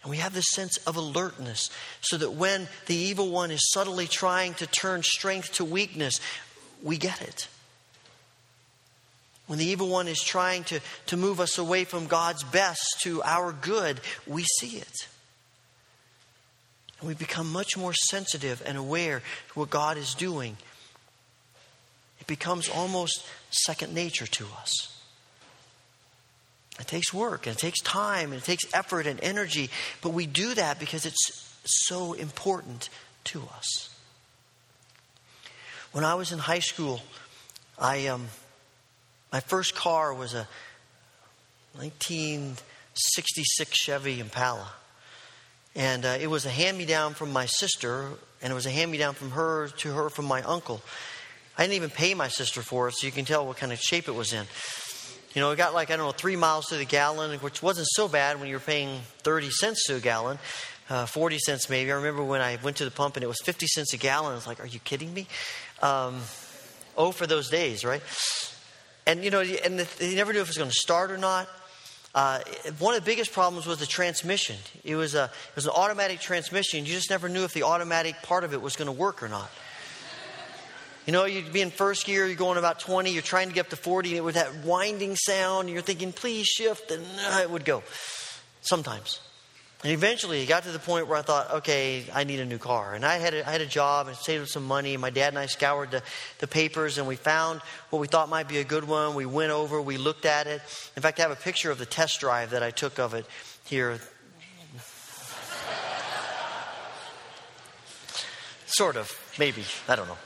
And 0.07 0.11
we 0.11 0.19
have 0.19 0.33
this 0.33 0.51
sense 0.53 0.77
of 0.87 0.95
alertness 0.95 1.69
so 1.99 2.15
that 2.15 2.31
when 2.31 2.69
the 2.85 2.95
evil 2.95 3.27
one 3.27 3.51
is 3.51 3.71
subtly 3.73 4.07
trying 4.07 4.53
to 4.53 4.65
turn 4.65 5.03
strength 5.03 5.55
to 5.55 5.65
weakness, 5.65 6.21
we 6.81 6.97
get 6.97 7.21
it. 7.21 7.49
When 9.47 9.59
the 9.59 9.65
evil 9.65 9.89
one 9.89 10.07
is 10.07 10.21
trying 10.21 10.63
to, 10.63 10.79
to 11.07 11.17
move 11.17 11.41
us 11.41 11.57
away 11.57 11.83
from 11.83 12.07
God's 12.07 12.45
best 12.45 13.01
to 13.01 13.21
our 13.23 13.51
good, 13.51 13.99
we 14.25 14.45
see 14.61 14.77
it. 14.77 15.09
And 17.01 17.09
we 17.09 17.13
become 17.13 17.51
much 17.51 17.75
more 17.75 17.93
sensitive 17.93 18.63
and 18.65 18.77
aware 18.77 19.19
to 19.19 19.59
what 19.59 19.69
God 19.69 19.97
is 19.97 20.13
doing. 20.13 20.55
It 22.21 22.27
becomes 22.27 22.69
almost 22.69 23.25
second 23.51 23.93
nature 23.93 24.27
to 24.27 24.45
us. 24.61 24.96
It 26.79 26.87
takes 26.87 27.13
work 27.13 27.47
and 27.47 27.55
it 27.55 27.59
takes 27.59 27.81
time 27.81 28.31
and 28.31 28.41
it 28.41 28.45
takes 28.45 28.63
effort 28.73 29.07
and 29.07 29.19
energy, 29.23 29.69
but 30.01 30.09
we 30.09 30.25
do 30.25 30.53
that 30.53 30.79
because 30.79 31.05
it's 31.05 31.55
so 31.65 32.13
important 32.13 32.89
to 33.25 33.41
us. 33.55 33.89
When 35.91 36.03
I 36.03 36.15
was 36.15 36.31
in 36.31 36.39
high 36.39 36.59
school, 36.59 37.01
I 37.79 38.07
um, 38.07 38.27
my 39.31 39.39
first 39.39 39.75
car 39.75 40.13
was 40.13 40.33
a 40.33 40.47
1966 41.73 43.75
Chevy 43.75 44.19
Impala, 44.19 44.71
and 45.75 46.05
uh, 46.05 46.17
it 46.19 46.27
was 46.27 46.45
a 46.45 46.49
hand 46.49 46.77
me 46.77 46.85
down 46.85 47.13
from 47.13 47.31
my 47.31 47.45
sister, 47.45 48.09
and 48.41 48.51
it 48.51 48.55
was 48.55 48.65
a 48.65 48.71
hand 48.71 48.91
me 48.91 48.97
down 48.97 49.15
from 49.15 49.31
her 49.31 49.69
to 49.77 49.93
her 49.93 50.09
from 50.09 50.25
my 50.25 50.41
uncle. 50.43 50.81
I 51.57 51.63
didn't 51.63 51.75
even 51.75 51.89
pay 51.89 52.13
my 52.13 52.27
sister 52.27 52.61
for 52.61 52.87
it, 52.87 52.95
so 52.95 53.07
you 53.07 53.11
can 53.11 53.25
tell 53.25 53.47
what 53.47 53.57
kind 53.57 53.71
of 53.71 53.79
shape 53.79 54.07
it 54.07 54.13
was 54.13 54.33
in. 54.33 54.45
You 55.37 55.41
know, 55.41 55.51
it 55.51 55.57
got 55.57 55.75
like, 55.75 55.91
I 55.91 55.97
don't 55.97 56.07
know, 56.07 56.11
three 56.13 56.35
miles 56.35 56.65
to 56.69 56.77
the 56.77 56.83
gallon, 56.83 57.37
which 57.41 57.61
wasn't 57.61 57.85
so 57.91 58.07
bad 58.07 58.39
when 58.39 58.49
you 58.49 58.55
were 58.55 58.59
paying 58.59 59.01
30 59.19 59.51
cents 59.51 59.83
to 59.85 59.97
a 59.97 59.99
gallon, 59.99 60.39
uh, 60.89 61.05
40 61.05 61.37
cents 61.37 61.69
maybe. 61.69 61.91
I 61.91 61.95
remember 61.97 62.23
when 62.23 62.41
I 62.41 62.57
went 62.63 62.77
to 62.77 62.85
the 62.85 62.89
pump 62.89 63.17
and 63.17 63.23
it 63.23 63.27
was 63.27 63.37
50 63.45 63.67
cents 63.67 63.93
a 63.93 63.97
gallon. 63.97 64.31
I 64.31 64.33
was 64.33 64.47
like, 64.47 64.59
are 64.59 64.65
you 64.65 64.79
kidding 64.79 65.13
me? 65.13 65.27
Um, 65.83 66.21
oh, 66.97 67.11
for 67.11 67.27
those 67.27 67.51
days, 67.51 67.85
right? 67.85 68.01
And, 69.05 69.23
you 69.23 69.29
know, 69.29 69.41
and 69.41 69.87
you 69.99 70.15
never 70.15 70.33
knew 70.33 70.39
if 70.39 70.47
it 70.47 70.49
was 70.49 70.57
going 70.57 70.71
to 70.71 70.75
start 70.75 71.11
or 71.11 71.19
not. 71.19 71.47
Uh, 72.15 72.39
one 72.79 72.95
of 72.95 73.01
the 73.01 73.05
biggest 73.05 73.31
problems 73.31 73.67
was 73.67 73.77
the 73.77 73.85
transmission. 73.85 74.55
It 74.83 74.95
was, 74.95 75.13
a, 75.13 75.25
it 75.25 75.55
was 75.55 75.67
an 75.67 75.73
automatic 75.75 76.19
transmission. 76.19 76.83
You 76.83 76.93
just 76.93 77.11
never 77.11 77.29
knew 77.29 77.43
if 77.43 77.53
the 77.53 77.61
automatic 77.61 78.23
part 78.23 78.43
of 78.43 78.53
it 78.53 78.61
was 78.63 78.75
going 78.75 78.87
to 78.87 78.91
work 78.91 79.21
or 79.21 79.27
not. 79.27 79.51
You 81.07 81.13
know, 81.13 81.23
you'd 81.23 81.53
be 81.53 81.61
in 81.61 81.71
first 81.71 82.05
gear, 82.05 82.27
you're 82.27 82.35
going 82.35 82.57
about 82.57 82.79
20, 82.79 83.11
you're 83.11 83.21
trying 83.21 83.47
to 83.47 83.53
get 83.55 83.61
up 83.61 83.69
to 83.69 83.77
40, 83.77 84.09
and 84.09 84.17
it 84.17 84.21
was 84.21 84.35
that 84.35 84.53
winding 84.65 85.15
sound, 85.15 85.67
and 85.67 85.73
you're 85.73 85.81
thinking, 85.81 86.11
please 86.11 86.45
shift, 86.45 86.91
and 86.91 87.01
uh, 87.31 87.39
it 87.41 87.49
would 87.49 87.63
go. 87.63 87.81
Sometimes. 88.59 89.21
And 89.83 89.93
eventually, 89.93 90.41
it 90.41 90.47
got 90.47 90.63
to 90.63 90.71
the 90.71 90.79
point 90.79 91.07
where 91.07 91.17
I 91.17 91.21
thought, 91.21 91.49
okay, 91.59 92.03
I 92.13 92.25
need 92.25 92.41
a 92.41 92.45
new 92.45 92.57
car. 92.57 92.93
And 92.93 93.05
I 93.05 93.19
had 93.19 93.33
a, 93.33 93.47
I 93.47 93.53
had 93.53 93.61
a 93.61 93.65
job 93.65 94.09
and 94.09 94.17
saved 94.17 94.49
some 94.49 94.65
money. 94.65 94.97
My 94.97 95.09
dad 95.09 95.29
and 95.29 95.39
I 95.39 95.45
scoured 95.45 95.91
the, 95.91 96.03
the 96.39 96.47
papers 96.47 96.97
and 96.97 97.07
we 97.07 97.15
found 97.15 97.61
what 97.89 97.99
we 97.99 98.07
thought 98.07 98.27
might 98.27 98.49
be 98.49 98.57
a 98.57 98.65
good 98.65 98.85
one. 98.85 99.15
We 99.15 99.25
went 99.25 99.51
over, 99.51 99.81
we 99.81 99.95
looked 99.97 100.25
at 100.25 100.47
it. 100.47 100.61
In 100.97 101.01
fact, 101.03 101.19
I 101.19 101.21
have 101.21 101.31
a 101.31 101.35
picture 101.35 101.71
of 101.71 101.77
the 101.77 101.85
test 101.85 102.19
drive 102.19 102.49
that 102.49 102.63
I 102.63 102.71
took 102.71 102.99
of 102.99 103.13
it 103.13 103.25
here. 103.63 103.99
sort 108.65 108.97
of, 108.97 109.09
maybe. 109.39 109.63
I 109.87 109.95
don't 109.95 110.07
know. 110.07 110.17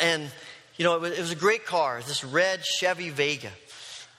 And, 0.00 0.30
you 0.76 0.84
know, 0.84 0.96
it 0.96 1.00
was, 1.00 1.12
it 1.12 1.20
was, 1.20 1.32
a 1.32 1.36
great 1.36 1.66
car, 1.66 2.00
this 2.06 2.24
red 2.24 2.64
Chevy 2.64 3.10
Vega. 3.10 3.50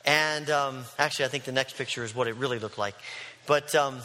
And 0.05 0.49
um, 0.49 0.83
actually, 0.97 1.25
I 1.25 1.27
think 1.27 1.43
the 1.43 1.51
next 1.51 1.77
picture 1.77 2.03
is 2.03 2.15
what 2.15 2.27
it 2.27 2.35
really 2.35 2.59
looked 2.59 2.77
like. 2.77 2.95
But 3.45 3.75
um, 3.75 3.99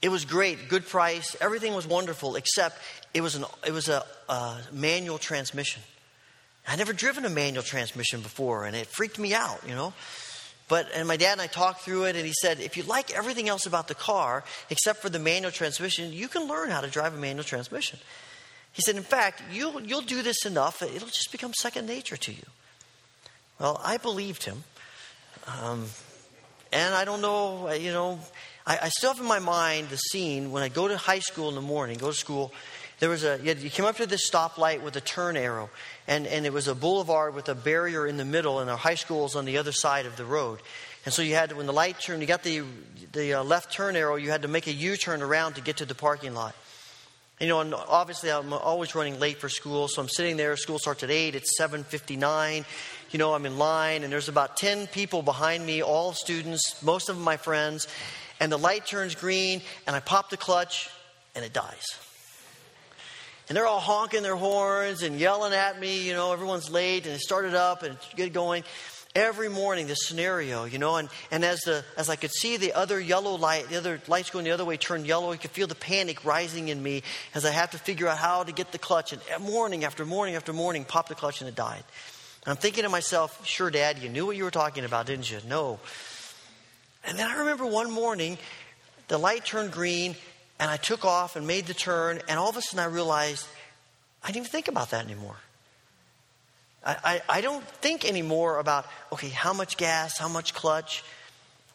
it 0.00 0.10
was 0.10 0.24
great, 0.24 0.68
good 0.68 0.86
price, 0.86 1.36
everything 1.40 1.74
was 1.74 1.86
wonderful, 1.86 2.36
except 2.36 2.78
it 3.14 3.20
was, 3.20 3.34
an, 3.34 3.44
it 3.66 3.72
was 3.72 3.88
a, 3.88 4.04
a 4.28 4.58
manual 4.72 5.18
transmission. 5.18 5.82
I'd 6.66 6.78
never 6.78 6.92
driven 6.92 7.24
a 7.24 7.30
manual 7.30 7.62
transmission 7.62 8.20
before, 8.20 8.64
and 8.64 8.76
it 8.76 8.86
freaked 8.86 9.18
me 9.18 9.34
out, 9.34 9.60
you 9.66 9.74
know. 9.74 9.92
But 10.68 10.88
and 10.94 11.06
my 11.06 11.16
dad 11.16 11.32
and 11.32 11.40
I 11.40 11.48
talked 11.48 11.82
through 11.82 12.04
it, 12.04 12.16
and 12.16 12.24
he 12.24 12.32
said, 12.40 12.60
if 12.60 12.76
you 12.76 12.82
like 12.84 13.10
everything 13.10 13.48
else 13.48 13.66
about 13.66 13.88
the 13.88 13.94
car 13.94 14.44
except 14.70 15.02
for 15.02 15.10
the 15.10 15.18
manual 15.18 15.50
transmission, 15.50 16.12
you 16.12 16.28
can 16.28 16.48
learn 16.48 16.70
how 16.70 16.80
to 16.80 16.88
drive 16.88 17.14
a 17.14 17.18
manual 17.18 17.44
transmission. 17.44 17.98
He 18.72 18.82
said, 18.82 18.96
In 18.96 19.02
fact, 19.02 19.42
you'll, 19.52 19.80
you'll 19.82 20.02
do 20.02 20.22
this 20.22 20.44
enough 20.46 20.82
it'll 20.82 21.08
just 21.08 21.30
become 21.32 21.52
second 21.54 21.86
nature 21.86 22.16
to 22.16 22.32
you. 22.32 22.44
Well, 23.58 23.80
I 23.84 23.98
believed 23.98 24.44
him. 24.44 24.64
Um, 25.46 25.86
and 26.72 26.94
I 26.94 27.04
don't 27.04 27.20
know, 27.20 27.70
you 27.72 27.92
know, 27.92 28.18
I, 28.66 28.78
I, 28.82 28.88
still 28.88 29.12
have 29.12 29.20
in 29.20 29.26
my 29.26 29.40
mind 29.40 29.88
the 29.88 29.96
scene 29.96 30.52
when 30.52 30.62
I 30.62 30.68
go 30.68 30.88
to 30.88 30.96
high 30.96 31.18
school 31.18 31.48
in 31.48 31.54
the 31.54 31.60
morning, 31.60 31.98
go 31.98 32.08
to 32.08 32.16
school. 32.16 32.52
There 33.00 33.10
was 33.10 33.24
a, 33.24 33.38
you, 33.42 33.68
came 33.68 33.84
up 33.84 33.96
to 33.96 34.06
this 34.06 34.30
stoplight 34.30 34.82
with 34.82 34.94
a 34.94 35.00
turn 35.00 35.36
arrow, 35.36 35.68
and, 36.06 36.26
and 36.26 36.46
it 36.46 36.52
was 36.52 36.68
a 36.68 36.74
boulevard 36.74 37.34
with 37.34 37.48
a 37.48 37.54
barrier 37.54 38.06
in 38.06 38.16
the 38.16 38.24
middle, 38.24 38.60
and 38.60 38.70
our 38.70 38.76
high 38.76 38.94
school 38.94 39.24
was 39.24 39.34
on 39.34 39.44
the 39.44 39.58
other 39.58 39.72
side 39.72 40.06
of 40.06 40.16
the 40.16 40.24
road. 40.24 40.60
And 41.04 41.12
so 41.12 41.20
you 41.22 41.34
had 41.34 41.50
to, 41.50 41.56
when 41.56 41.66
the 41.66 41.72
light 41.72 41.98
turned, 41.98 42.22
you 42.22 42.28
got 42.28 42.44
the, 42.44 42.62
the 43.12 43.34
uh, 43.34 43.44
left 43.44 43.72
turn 43.72 43.96
arrow, 43.96 44.14
you 44.14 44.30
had 44.30 44.42
to 44.42 44.48
make 44.48 44.68
a 44.68 44.72
U 44.72 44.96
turn 44.96 45.20
around 45.20 45.54
to 45.54 45.60
get 45.60 45.78
to 45.78 45.84
the 45.84 45.96
parking 45.96 46.32
lot. 46.32 46.54
You 47.42 47.48
know, 47.48 47.60
and 47.60 47.74
obviously 47.74 48.30
I'm 48.30 48.52
always 48.52 48.94
running 48.94 49.18
late 49.18 49.38
for 49.38 49.48
school, 49.48 49.88
so 49.88 50.00
I'm 50.00 50.08
sitting 50.08 50.36
there. 50.36 50.56
School 50.56 50.78
starts 50.78 51.02
at 51.02 51.10
eight. 51.10 51.34
It's 51.34 51.56
seven 51.56 51.82
fifty-nine. 51.82 52.64
You 53.10 53.18
know, 53.18 53.34
I'm 53.34 53.44
in 53.46 53.58
line, 53.58 54.04
and 54.04 54.12
there's 54.12 54.28
about 54.28 54.56
ten 54.56 54.86
people 54.86 55.22
behind 55.22 55.66
me, 55.66 55.82
all 55.82 56.12
students, 56.12 56.80
most 56.84 57.08
of 57.08 57.16
them 57.16 57.24
my 57.24 57.36
friends. 57.36 57.88
And 58.38 58.52
the 58.52 58.56
light 58.58 58.86
turns 58.86 59.16
green, 59.16 59.60
and 59.88 59.96
I 59.96 59.98
pop 59.98 60.30
the 60.30 60.36
clutch, 60.36 60.88
and 61.34 61.44
it 61.44 61.52
dies. 61.52 61.84
And 63.48 63.56
they're 63.56 63.66
all 63.66 63.80
honking 63.80 64.22
their 64.22 64.36
horns 64.36 65.02
and 65.02 65.18
yelling 65.18 65.52
at 65.52 65.80
me. 65.80 66.06
You 66.06 66.14
know, 66.14 66.32
everyone's 66.32 66.70
late, 66.70 67.06
and 67.06 67.14
it 67.16 67.20
started 67.22 67.54
up 67.54 67.82
and 67.82 67.96
it's 67.96 68.14
get 68.14 68.32
going. 68.32 68.62
Every 69.14 69.48
morning 69.48 69.86
this 69.86 70.06
scenario, 70.06 70.64
you 70.64 70.78
know, 70.78 70.96
and, 70.96 71.08
and 71.30 71.44
as 71.44 71.60
the 71.60 71.84
as 71.96 72.08
I 72.08 72.16
could 72.16 72.32
see 72.32 72.56
the 72.56 72.72
other 72.72 72.98
yellow 73.00 73.34
light, 73.34 73.68
the 73.68 73.76
other 73.76 74.00
lights 74.08 74.30
going 74.30 74.44
the 74.44 74.50
other 74.50 74.64
way 74.64 74.76
turn 74.76 75.04
yellow, 75.04 75.32
I 75.32 75.36
could 75.36 75.50
feel 75.50 75.66
the 75.66 75.74
panic 75.74 76.24
rising 76.24 76.68
in 76.68 76.82
me 76.82 77.02
as 77.34 77.44
I 77.44 77.50
have 77.50 77.72
to 77.72 77.78
figure 77.78 78.08
out 78.08 78.18
how 78.18 78.42
to 78.44 78.52
get 78.52 78.72
the 78.72 78.78
clutch. 78.78 79.12
And 79.12 79.44
morning 79.44 79.84
after 79.84 80.04
morning 80.04 80.34
after 80.34 80.52
morning, 80.52 80.84
pop 80.84 81.08
the 81.08 81.14
clutch 81.14 81.40
and 81.40 81.48
it 81.48 81.54
died. 81.54 81.84
And 82.44 82.50
I'm 82.50 82.56
thinking 82.56 82.84
to 82.84 82.88
myself, 82.88 83.46
sure, 83.46 83.70
Dad, 83.70 83.98
you 83.98 84.08
knew 84.08 84.26
what 84.26 84.36
you 84.36 84.44
were 84.44 84.50
talking 84.50 84.84
about, 84.84 85.06
didn't 85.06 85.30
you? 85.30 85.38
No. 85.46 85.78
And 87.04 87.18
then 87.18 87.28
I 87.28 87.38
remember 87.38 87.66
one 87.66 87.90
morning, 87.90 88.38
the 89.08 89.18
light 89.18 89.44
turned 89.44 89.72
green, 89.72 90.16
and 90.58 90.70
I 90.70 90.76
took 90.76 91.04
off 91.04 91.36
and 91.36 91.46
made 91.46 91.66
the 91.66 91.74
turn, 91.74 92.20
and 92.28 92.38
all 92.38 92.48
of 92.48 92.56
a 92.56 92.62
sudden 92.62 92.80
I 92.80 92.92
realized 92.92 93.46
I 94.22 94.28
didn't 94.28 94.38
even 94.38 94.50
think 94.50 94.68
about 94.68 94.90
that 94.90 95.04
anymore. 95.04 95.36
I, 96.84 96.96
I, 97.04 97.22
I 97.28 97.40
don't 97.40 97.64
think 97.64 98.04
anymore 98.04 98.58
about, 98.58 98.86
okay, 99.12 99.28
how 99.28 99.52
much 99.52 99.76
gas, 99.76 100.18
how 100.18 100.28
much 100.28 100.54
clutch. 100.54 101.04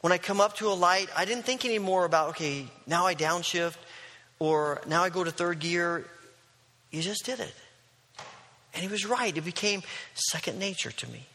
When 0.02 0.14
I 0.14 0.18
come 0.18 0.40
up 0.42 0.58
to 0.58 0.68
a 0.68 0.74
light, 0.74 1.10
I 1.16 1.26
didn't 1.26 1.44
think 1.44 1.66
anymore 1.66 2.06
about, 2.06 2.30
okay, 2.30 2.68
now 2.86 3.06
I 3.06 3.16
downshift 3.16 3.78
or 4.40 4.82
now 4.88 5.04
I 5.04 5.10
go 5.10 5.24
to 5.24 5.32
third 5.32 5.60
gear. 5.60 6.06
You 6.92 7.02
just 7.02 7.26
did 7.26 7.40
it. 7.40 7.54
And 8.74 8.84
he 8.84 8.88
was 8.88 9.06
right. 9.06 9.36
It 9.36 9.46
became 9.46 9.82
second 10.14 10.60
nature 10.60 10.92
to 10.92 11.10
me. 11.10 11.26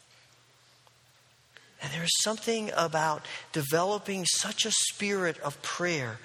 And 1.82 1.92
there's 1.92 2.22
something 2.22 2.70
about 2.76 3.26
developing 3.52 4.24
such 4.24 4.64
a 4.64 4.70
spirit 4.70 5.38
of 5.40 5.60
prayer 5.62 6.18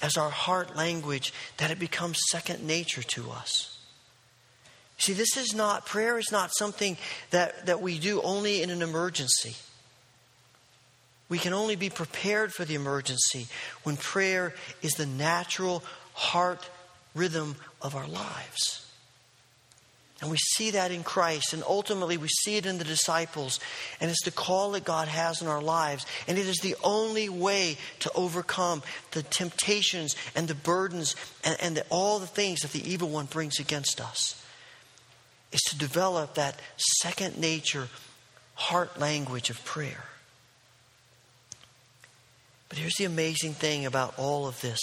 as 0.00 0.16
our 0.16 0.30
heart 0.30 0.74
language 0.74 1.34
that 1.58 1.70
it 1.70 1.78
becomes 1.78 2.18
second 2.30 2.66
nature 2.66 3.02
to 3.02 3.30
us. 3.30 3.78
See, 4.98 5.12
this 5.12 5.36
is 5.36 5.54
not, 5.54 5.86
prayer 5.86 6.18
is 6.18 6.30
not 6.30 6.54
something 6.54 6.96
that, 7.30 7.66
that 7.66 7.82
we 7.82 7.98
do 7.98 8.22
only 8.22 8.62
in 8.62 8.70
an 8.70 8.82
emergency. 8.82 9.56
We 11.28 11.38
can 11.38 11.54
only 11.54 11.76
be 11.76 11.90
prepared 11.90 12.52
for 12.52 12.64
the 12.64 12.74
emergency 12.74 13.46
when 13.84 13.96
prayer 13.96 14.54
is 14.82 14.92
the 14.92 15.06
natural 15.06 15.82
heart 16.12 16.68
rhythm 17.14 17.56
of 17.80 17.96
our 17.96 18.06
lives. 18.06 18.86
And 20.20 20.30
we 20.30 20.36
see 20.36 20.70
that 20.70 20.92
in 20.92 21.02
Christ, 21.02 21.52
and 21.52 21.64
ultimately 21.66 22.16
we 22.16 22.28
see 22.28 22.56
it 22.56 22.64
in 22.64 22.78
the 22.78 22.84
disciples. 22.84 23.58
And 24.00 24.08
it's 24.08 24.22
the 24.24 24.30
call 24.30 24.72
that 24.72 24.84
God 24.84 25.08
has 25.08 25.42
in 25.42 25.48
our 25.48 25.60
lives. 25.60 26.06
And 26.28 26.38
it 26.38 26.46
is 26.46 26.58
the 26.58 26.76
only 26.84 27.28
way 27.28 27.76
to 28.00 28.12
overcome 28.14 28.84
the 29.10 29.24
temptations 29.24 30.14
and 30.36 30.46
the 30.46 30.54
burdens 30.54 31.16
and, 31.42 31.56
and 31.60 31.76
the, 31.78 31.84
all 31.90 32.20
the 32.20 32.28
things 32.28 32.60
that 32.60 32.70
the 32.70 32.88
evil 32.88 33.08
one 33.08 33.26
brings 33.26 33.58
against 33.58 34.00
us 34.00 34.40
is 35.52 35.60
to 35.68 35.78
develop 35.78 36.34
that 36.34 36.58
second 36.76 37.38
nature 37.38 37.88
heart 38.54 38.98
language 38.98 39.50
of 39.50 39.64
prayer. 39.64 40.04
But 42.68 42.78
here's 42.78 42.94
the 42.94 43.04
amazing 43.04 43.52
thing 43.52 43.84
about 43.84 44.14
all 44.18 44.46
of 44.46 44.60
this 44.60 44.80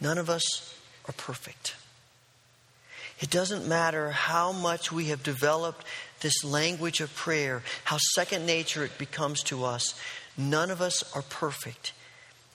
none 0.00 0.18
of 0.18 0.30
us 0.30 0.74
are 1.06 1.12
perfect. 1.12 1.76
It 3.20 3.28
doesn't 3.28 3.68
matter 3.68 4.10
how 4.10 4.50
much 4.50 4.90
we 4.90 5.06
have 5.06 5.22
developed 5.22 5.84
this 6.20 6.42
language 6.42 7.02
of 7.02 7.14
prayer, 7.14 7.62
how 7.84 7.98
second 8.14 8.46
nature 8.46 8.82
it 8.82 8.96
becomes 8.96 9.42
to 9.44 9.64
us. 9.64 9.94
None 10.38 10.70
of 10.70 10.80
us 10.80 11.04
are 11.14 11.22
perfect. 11.22 11.92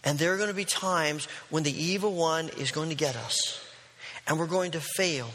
And 0.04 0.18
there 0.18 0.34
are 0.34 0.38
going 0.38 0.50
to 0.50 0.56
be 0.56 0.66
times 0.66 1.28
when 1.52 1.64
the 1.64 1.84
evil 1.84 2.14
one 2.14 2.50
is 2.58 2.72
going 2.72 2.90
to 2.90 2.96
get 2.96 3.16
us, 3.16 3.60
and 4.28 4.40
we're 4.40 4.48
going 4.48 4.72
to 4.72 4.80
fail. 4.80 5.30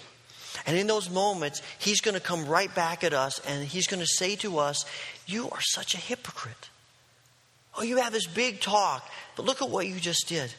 And 0.66 0.76
in 0.76 0.86
those 0.86 1.10
moments, 1.10 1.62
he's 1.78 2.00
going 2.00 2.14
to 2.14 2.20
come 2.20 2.46
right 2.46 2.72
back 2.74 3.04
at 3.04 3.12
us 3.12 3.40
and 3.46 3.66
he's 3.66 3.86
going 3.86 4.00
to 4.00 4.06
say 4.06 4.36
to 4.36 4.58
us, 4.58 4.84
You 5.26 5.48
are 5.50 5.60
such 5.60 5.94
a 5.94 5.98
hypocrite. 5.98 6.70
Oh, 7.76 7.82
you 7.82 7.98
have 7.98 8.12
this 8.12 8.26
big 8.26 8.60
talk, 8.60 9.08
but 9.36 9.46
look 9.46 9.62
at 9.62 9.70
what 9.70 9.86
you 9.86 10.00
just 10.00 10.28
did. 10.28 10.52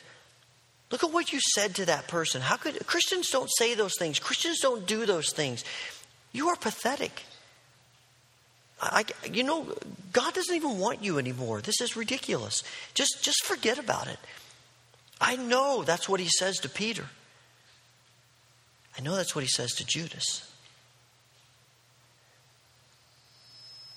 Look 0.91 1.03
at 1.03 1.11
what 1.11 1.31
you 1.31 1.39
said 1.53 1.75
to 1.75 1.85
that 1.85 2.07
person. 2.07 2.41
How 2.41 2.57
could 2.57 2.85
Christians 2.85 3.29
don't 3.29 3.49
say 3.57 3.75
those 3.75 3.97
things? 3.97 4.19
Christians 4.19 4.59
don't 4.59 4.85
do 4.85 5.05
those 5.05 5.31
things. 5.31 5.63
You 6.33 6.49
are 6.49 6.55
pathetic. 6.55 7.23
I, 8.81 9.05
you 9.31 9.43
know, 9.43 9.67
God 10.11 10.33
doesn't 10.33 10.55
even 10.55 10.79
want 10.79 11.03
you 11.03 11.19
anymore. 11.19 11.61
This 11.61 11.79
is 11.81 11.95
ridiculous. 11.95 12.63
Just, 12.93 13.23
just 13.23 13.45
forget 13.45 13.77
about 13.77 14.07
it. 14.07 14.17
I 15.19 15.35
know 15.35 15.83
that's 15.83 16.09
what 16.09 16.19
he 16.19 16.27
says 16.27 16.57
to 16.59 16.69
Peter. 16.69 17.05
I 18.97 19.01
know 19.01 19.15
that's 19.15 19.35
what 19.35 19.43
he 19.43 19.47
says 19.47 19.71
to 19.73 19.85
Judas. 19.85 20.47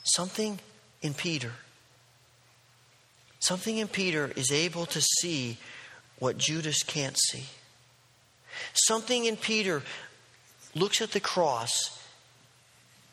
Something 0.02 0.61
in 1.02 1.14
Peter, 1.14 1.52
something 3.40 3.78
in 3.78 3.88
Peter 3.88 4.30
is 4.37 4.52
able 4.52 4.87
to 4.87 5.00
see 5.00 5.57
what 6.18 6.38
Judas 6.38 6.83
can't 6.83 7.18
see. 7.18 7.44
Something 8.74 9.24
in 9.24 9.37
Peter 9.37 9.83
looks 10.74 11.00
at 11.00 11.12
the 11.12 11.20
cross 11.20 12.00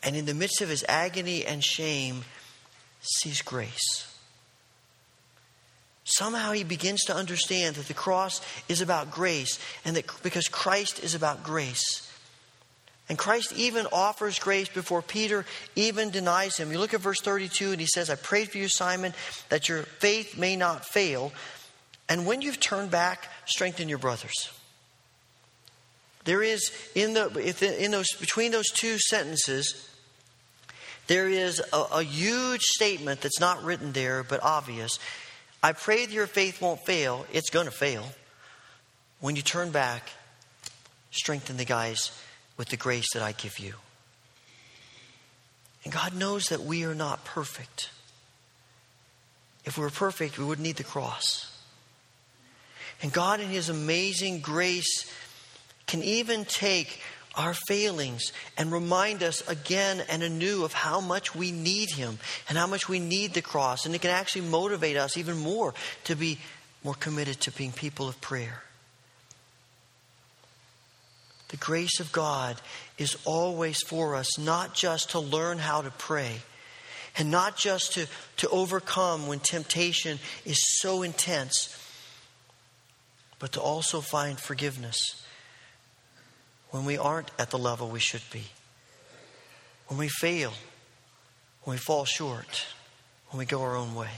and, 0.03 0.15
in 0.15 0.25
the 0.25 0.33
midst 0.33 0.61
of 0.61 0.69
his 0.69 0.85
agony 0.87 1.45
and 1.45 1.63
shame, 1.63 2.23
sees 3.01 3.41
grace. 3.41 4.10
Somehow 6.17 6.51
he 6.51 6.63
begins 6.63 7.05
to 7.05 7.15
understand 7.15 7.75
that 7.75 7.87
the 7.87 7.93
cross 7.93 8.41
is 8.67 8.81
about 8.81 9.11
grace 9.11 9.59
and 9.85 9.95
that 9.95 10.05
because 10.23 10.47
Christ 10.47 11.01
is 11.03 11.15
about 11.15 11.43
grace. 11.43 12.07
And 13.07 13.17
Christ 13.17 13.53
even 13.57 13.87
offers 13.91 14.39
grace 14.39 14.69
before 14.69 15.01
Peter 15.01 15.45
even 15.75 16.11
denies 16.11 16.57
him. 16.57 16.71
You 16.71 16.79
look 16.79 16.93
at 16.93 17.01
verse 17.01 17.19
32 17.21 17.71
and 17.71 17.79
he 17.79 17.87
says, 17.87 18.09
I 18.09 18.15
prayed 18.15 18.49
for 18.49 18.57
you, 18.57 18.67
Simon, 18.67 19.13
that 19.49 19.69
your 19.69 19.83
faith 19.83 20.37
may 20.37 20.55
not 20.55 20.85
fail. 20.85 21.31
And 22.07 22.25
when 22.25 22.41
you've 22.41 22.59
turned 22.59 22.91
back, 22.91 23.29
strengthen 23.45 23.89
your 23.89 23.97
brothers. 23.97 24.49
There 26.25 26.43
is 26.43 26.71
in 26.93 27.13
the 27.13 27.83
in 27.83 27.91
those 27.91 28.11
between 28.19 28.51
those 28.51 28.69
two 28.69 28.97
sentences, 28.99 29.89
there 31.07 31.27
is 31.27 31.61
a, 31.73 31.77
a 31.95 32.03
huge 32.03 32.61
statement 32.61 33.21
that's 33.21 33.39
not 33.39 33.63
written 33.63 33.91
there 33.91 34.23
but 34.23 34.43
obvious. 34.43 34.99
I 35.63 35.73
pray 35.73 36.05
that 36.05 36.13
your 36.13 36.27
faith 36.27 36.61
won't 36.61 36.79
fail. 36.85 37.25
It's 37.31 37.49
going 37.49 37.65
to 37.65 37.71
fail. 37.71 38.05
When 39.19 39.35
you 39.35 39.41
turn 39.41 39.71
back, 39.71 40.09
strengthen 41.11 41.57
the 41.57 41.65
guys 41.65 42.11
with 42.57 42.69
the 42.69 42.77
grace 42.77 43.13
that 43.13 43.21
I 43.21 43.33
give 43.33 43.59
you. 43.59 43.73
And 45.83 45.93
God 45.93 46.15
knows 46.15 46.45
that 46.45 46.61
we 46.61 46.83
are 46.83 46.95
not 46.95 47.25
perfect. 47.25 47.89
If 49.65 49.77
we 49.77 49.83
were 49.83 49.91
perfect, 49.91 50.37
we 50.37 50.45
wouldn't 50.45 50.65
need 50.65 50.77
the 50.77 50.83
cross. 50.83 51.47
And 53.01 53.11
God, 53.11 53.39
in 53.39 53.49
His 53.49 53.69
amazing 53.69 54.41
grace, 54.41 55.11
can 55.87 56.03
even 56.03 56.45
take 56.45 57.01
our 57.35 57.53
failings 57.53 58.33
and 58.57 58.71
remind 58.71 59.23
us 59.23 59.47
again 59.47 60.03
and 60.09 60.21
anew 60.21 60.63
of 60.65 60.73
how 60.73 60.99
much 60.99 61.33
we 61.33 61.51
need 61.51 61.89
Him 61.91 62.19
and 62.49 62.57
how 62.57 62.67
much 62.67 62.89
we 62.89 62.99
need 62.99 63.33
the 63.33 63.41
cross. 63.41 63.85
And 63.85 63.95
it 63.95 64.01
can 64.01 64.11
actually 64.11 64.41
motivate 64.41 64.97
us 64.97 65.17
even 65.17 65.37
more 65.37 65.73
to 66.05 66.15
be 66.15 66.39
more 66.83 66.95
committed 66.95 67.39
to 67.41 67.51
being 67.51 67.71
people 67.71 68.07
of 68.09 68.19
prayer. 68.19 68.63
The 71.49 71.57
grace 71.57 71.99
of 71.99 72.11
God 72.11 72.59
is 72.97 73.17
always 73.25 73.81
for 73.81 74.15
us, 74.15 74.37
not 74.37 74.73
just 74.73 75.11
to 75.11 75.19
learn 75.19 75.57
how 75.57 75.81
to 75.81 75.91
pray 75.91 76.37
and 77.17 77.29
not 77.29 77.57
just 77.57 77.93
to, 77.93 78.07
to 78.37 78.49
overcome 78.49 79.27
when 79.27 79.39
temptation 79.39 80.17
is 80.45 80.57
so 80.79 81.01
intense, 81.01 81.77
but 83.37 83.51
to 83.53 83.61
also 83.61 83.99
find 84.01 84.39
forgiveness 84.39 85.21
when 86.71 86.85
we 86.85 86.97
aren't 86.97 87.29
at 87.37 87.51
the 87.51 87.57
level 87.57 87.89
we 87.89 87.99
should 87.99 88.23
be, 88.31 88.43
when 89.87 89.99
we 89.99 90.09
fail, 90.09 90.53
when 91.63 91.75
we 91.75 91.77
fall 91.77 92.05
short, 92.05 92.65
when 93.29 93.39
we 93.39 93.45
go 93.45 93.61
our 93.61 93.75
own 93.75 93.93
way. 93.93 94.09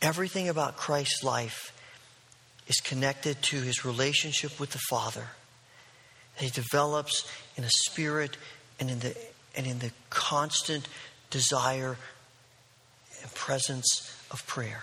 Everything 0.00 0.48
about 0.48 0.76
Christ's 0.76 1.24
life 1.24 1.72
is 2.68 2.76
connected 2.76 3.40
to 3.42 3.60
his 3.60 3.84
relationship 3.84 4.60
with 4.60 4.70
the 4.70 4.80
Father. 4.90 5.28
He 6.36 6.50
develops 6.50 7.26
in 7.56 7.64
a 7.64 7.70
spirit 7.70 8.36
and 8.78 8.90
in 8.90 8.98
the, 9.00 9.16
and 9.56 9.66
in 9.66 9.78
the 9.78 9.90
constant 10.10 10.86
desire 11.30 11.96
and 13.22 13.34
presence 13.34 14.14
of 14.30 14.46
prayer. 14.46 14.82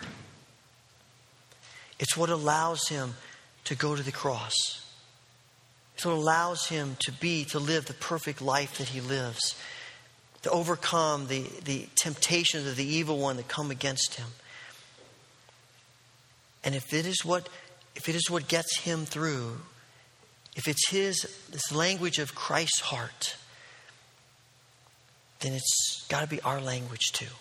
It's 1.99 2.17
what 2.17 2.29
allows 2.29 2.87
him 2.87 3.13
to 3.65 3.75
go 3.75 3.95
to 3.95 4.03
the 4.03 4.11
cross. 4.11 4.81
It's 5.95 6.05
what 6.05 6.15
allows 6.15 6.67
him 6.67 6.97
to 7.01 7.11
be, 7.11 7.45
to 7.45 7.59
live 7.59 7.85
the 7.85 7.93
perfect 7.93 8.41
life 8.41 8.77
that 8.79 8.89
he 8.89 9.01
lives, 9.01 9.55
to 10.41 10.49
overcome 10.49 11.27
the, 11.27 11.43
the 11.63 11.87
temptations 11.95 12.67
of 12.67 12.75
the 12.75 12.85
evil 12.85 13.19
one 13.19 13.37
that 13.37 13.47
come 13.47 13.69
against 13.69 14.15
him. 14.15 14.27
And 16.63 16.75
if 16.75 16.93
it 16.93 17.05
is 17.05 17.23
what 17.25 17.49
if 17.95 18.07
it 18.07 18.15
is 18.15 18.29
what 18.29 18.47
gets 18.47 18.79
him 18.79 19.05
through, 19.05 19.57
if 20.55 20.67
it's 20.67 20.89
his 20.89 21.21
this 21.51 21.71
language 21.71 22.19
of 22.19 22.35
Christ's 22.35 22.79
heart, 22.79 23.35
then 25.39 25.53
it's 25.53 26.05
got 26.07 26.21
to 26.21 26.27
be 26.27 26.41
our 26.41 26.61
language 26.61 27.11
too. 27.13 27.33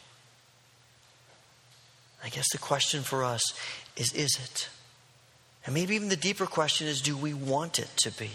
I 2.22 2.28
guess 2.28 2.46
the 2.52 2.58
question 2.58 3.02
for 3.02 3.24
us 3.24 3.42
is 3.96 4.12
is 4.12 4.38
it? 4.42 4.68
And 5.64 5.74
maybe 5.74 5.94
even 5.94 6.08
the 6.08 6.16
deeper 6.16 6.46
question 6.46 6.86
is 6.86 7.00
do 7.00 7.16
we 7.16 7.34
want 7.34 7.78
it 7.78 7.88
to 7.98 8.10
be? 8.10 8.30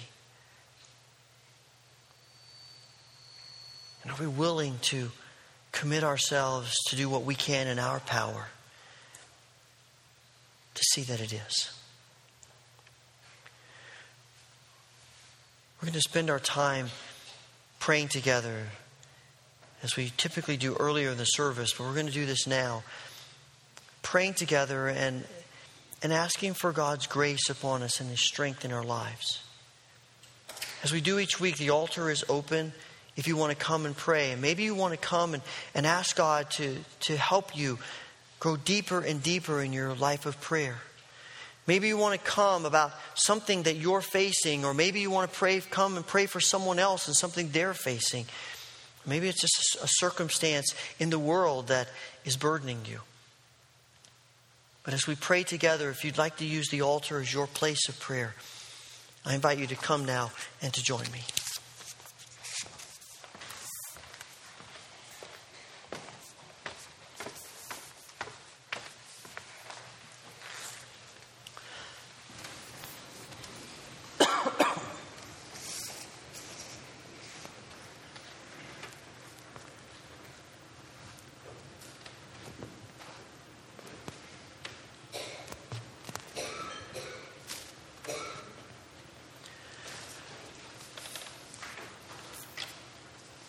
And 4.03 4.11
are 4.11 4.17
we 4.19 4.27
willing 4.27 4.77
to 4.83 5.11
commit 5.71 6.03
ourselves 6.03 6.75
to 6.89 6.95
do 6.95 7.09
what 7.09 7.23
we 7.23 7.33
can 7.33 7.67
in 7.67 7.79
our 7.79 7.99
power 7.99 8.47
to 10.75 10.83
see 10.83 11.01
that 11.03 11.19
it 11.19 11.33
is? 11.33 11.71
We're 15.81 15.87
going 15.87 15.93
to 15.93 16.01
spend 16.01 16.29
our 16.29 16.39
time 16.39 16.89
praying 17.79 18.09
together 18.09 18.67
as 19.83 19.95
we 19.95 20.11
typically 20.17 20.57
do 20.57 20.75
earlier 20.75 21.11
in 21.11 21.17
the 21.17 21.25
service, 21.25 21.73
but 21.73 21.83
we're 21.83 21.93
going 21.93 22.07
to 22.07 22.11
do 22.11 22.25
this 22.25 22.47
now. 22.47 22.83
Praying 24.01 24.35
together 24.35 24.87
and, 24.87 25.25
and 26.05 26.13
asking 26.13 26.53
for 26.53 26.71
God's 26.71 27.07
grace 27.07 27.49
upon 27.49 27.81
us 27.81 27.99
and 27.99 28.11
His 28.11 28.19
strength 28.19 28.63
in 28.63 28.71
our 28.71 28.83
lives. 28.83 29.41
As 30.83 30.93
we 30.93 31.01
do 31.01 31.17
each 31.17 31.39
week, 31.39 31.57
the 31.57 31.71
altar 31.71 32.11
is 32.11 32.23
open 32.29 32.73
if 33.15 33.27
you 33.27 33.35
want 33.35 33.57
to 33.57 33.65
come 33.65 33.87
and 33.87 33.97
pray. 33.97 34.31
And 34.31 34.39
maybe 34.39 34.61
you 34.61 34.75
want 34.75 34.93
to 34.93 34.99
come 34.99 35.33
and, 35.33 35.41
and 35.73 35.87
ask 35.87 36.15
God 36.15 36.51
to, 36.51 36.77
to 36.99 37.17
help 37.17 37.57
you 37.57 37.79
grow 38.39 38.55
deeper 38.55 38.99
and 38.99 39.23
deeper 39.23 39.59
in 39.63 39.73
your 39.73 39.95
life 39.95 40.27
of 40.27 40.39
prayer. 40.39 40.75
Maybe 41.65 41.87
you 41.87 41.97
want 41.97 42.13
to 42.13 42.23
come 42.23 42.67
about 42.67 42.91
something 43.15 43.63
that 43.63 43.77
you're 43.77 44.01
facing, 44.01 44.63
or 44.63 44.75
maybe 44.75 44.99
you 44.99 45.09
want 45.09 45.31
to 45.31 45.35
pray, 45.35 45.59
come 45.59 45.97
and 45.97 46.05
pray 46.05 46.27
for 46.27 46.39
someone 46.39 46.77
else 46.77 47.07
and 47.07 47.15
something 47.15 47.49
they're 47.49 47.73
facing. 47.73 48.27
Maybe 49.07 49.27
it's 49.27 49.41
just 49.41 49.77
a 49.81 49.87
circumstance 49.87 50.75
in 50.99 51.09
the 51.09 51.17
world 51.17 51.69
that 51.69 51.87
is 52.25 52.37
burdening 52.37 52.81
you. 52.87 52.99
But 54.85 54.93
as 54.93 55.07
we 55.07 55.15
pray 55.15 55.43
together, 55.43 55.89
if 55.89 56.05
you'd 56.05 56.17
like 56.17 56.37
to 56.37 56.45
use 56.45 56.69
the 56.69 56.83
altar 56.83 57.19
as 57.19 57.33
your 57.33 57.47
place 57.47 57.89
of 57.89 57.99
prayer, 57.99 58.35
I 59.25 59.33
invite 59.33 59.57
you 59.57 59.67
to 59.67 59.75
come 59.75 60.05
now 60.05 60.31
and 60.61 60.71
to 60.73 60.83
join 60.83 61.11
me. 61.11 61.23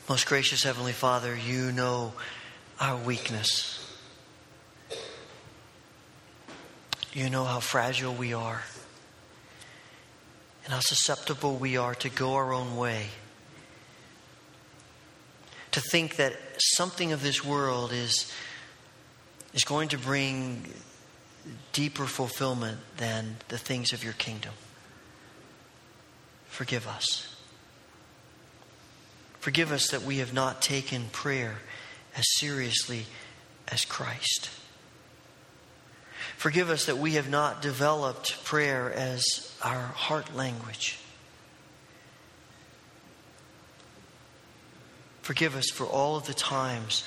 Most 0.08 0.28
gracious 0.28 0.62
Heavenly 0.62 0.92
Father, 0.92 1.36
you 1.36 1.72
know 1.72 2.12
our 2.78 2.96
weakness. 2.96 3.84
You 7.12 7.28
know 7.28 7.42
how 7.42 7.58
fragile 7.58 8.14
we 8.14 8.32
are 8.32 8.62
and 10.64 10.72
how 10.72 10.78
susceptible 10.78 11.56
we 11.56 11.76
are 11.76 11.96
to 11.96 12.08
go 12.08 12.34
our 12.34 12.52
own 12.52 12.76
way. 12.76 13.06
To 15.72 15.80
think 15.80 16.14
that 16.16 16.34
something 16.58 17.10
of 17.10 17.20
this 17.20 17.44
world 17.44 17.92
is, 17.92 18.32
is 19.54 19.64
going 19.64 19.88
to 19.88 19.98
bring 19.98 20.72
deeper 21.72 22.06
fulfillment 22.06 22.78
than 22.96 23.38
the 23.48 23.58
things 23.58 23.92
of 23.92 24.04
your 24.04 24.12
kingdom. 24.12 24.52
Forgive 26.46 26.86
us. 26.86 27.35
Forgive 29.46 29.70
us 29.70 29.90
that 29.90 30.02
we 30.02 30.16
have 30.16 30.34
not 30.34 30.60
taken 30.60 31.04
prayer 31.12 31.58
as 32.16 32.24
seriously 32.34 33.06
as 33.68 33.84
Christ. 33.84 34.50
Forgive 36.36 36.68
us 36.68 36.86
that 36.86 36.98
we 36.98 37.12
have 37.12 37.30
not 37.30 37.62
developed 37.62 38.42
prayer 38.42 38.92
as 38.92 39.54
our 39.62 39.82
heart 39.82 40.34
language. 40.34 40.98
Forgive 45.22 45.54
us 45.54 45.70
for 45.72 45.86
all 45.86 46.16
of 46.16 46.26
the 46.26 46.34
times 46.34 47.04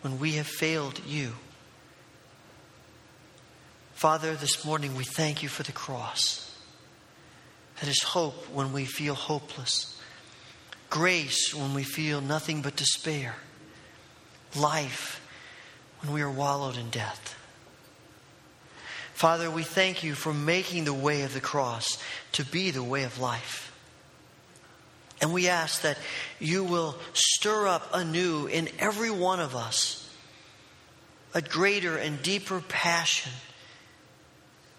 when 0.00 0.18
we 0.18 0.36
have 0.36 0.46
failed 0.46 1.02
you. 1.06 1.34
Father, 3.92 4.36
this 4.36 4.64
morning 4.64 4.96
we 4.96 5.04
thank 5.04 5.42
you 5.42 5.50
for 5.50 5.64
the 5.64 5.72
cross. 5.72 6.45
That 7.80 7.88
is 7.88 8.02
hope 8.02 8.48
when 8.50 8.72
we 8.72 8.84
feel 8.84 9.14
hopeless, 9.14 10.00
grace 10.88 11.54
when 11.54 11.74
we 11.74 11.82
feel 11.82 12.20
nothing 12.20 12.62
but 12.62 12.76
despair, 12.76 13.34
life 14.54 15.20
when 16.00 16.12
we 16.12 16.22
are 16.22 16.30
wallowed 16.30 16.78
in 16.78 16.90
death. 16.90 17.34
Father, 19.12 19.50
we 19.50 19.62
thank 19.62 20.04
you 20.04 20.14
for 20.14 20.32
making 20.32 20.84
the 20.84 20.92
way 20.92 21.22
of 21.22 21.32
the 21.32 21.40
cross 21.40 21.98
to 22.32 22.44
be 22.44 22.70
the 22.70 22.82
way 22.82 23.04
of 23.04 23.18
life. 23.18 23.72
And 25.20 25.32
we 25.32 25.48
ask 25.48 25.82
that 25.82 25.96
you 26.38 26.64
will 26.64 26.96
stir 27.14 27.66
up 27.66 27.88
anew 27.94 28.46
in 28.46 28.68
every 28.78 29.10
one 29.10 29.40
of 29.40 29.56
us 29.56 30.02
a 31.32 31.40
greater 31.40 31.96
and 31.96 32.22
deeper 32.22 32.60
passion 32.60 33.32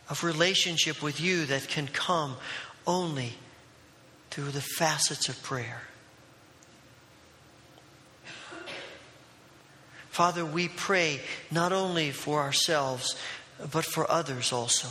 of 0.10 0.24
relationship 0.24 1.02
with 1.02 1.20
you 1.20 1.46
that 1.48 1.68
can 1.68 1.88
come 1.88 2.36
only 2.88 3.34
through 4.32 4.52
the 4.52 4.62
facets 4.62 5.30
of 5.30 5.43
prayer. 5.43 5.82
Father, 10.10 10.43
we 10.43 10.67
pray 10.67 11.21
not 11.52 11.71
only 11.71 12.10
for 12.10 12.41
ourselves, 12.41 13.15
but 13.71 13.86
for 13.86 14.10
others 14.10 14.52
also. 14.52 14.88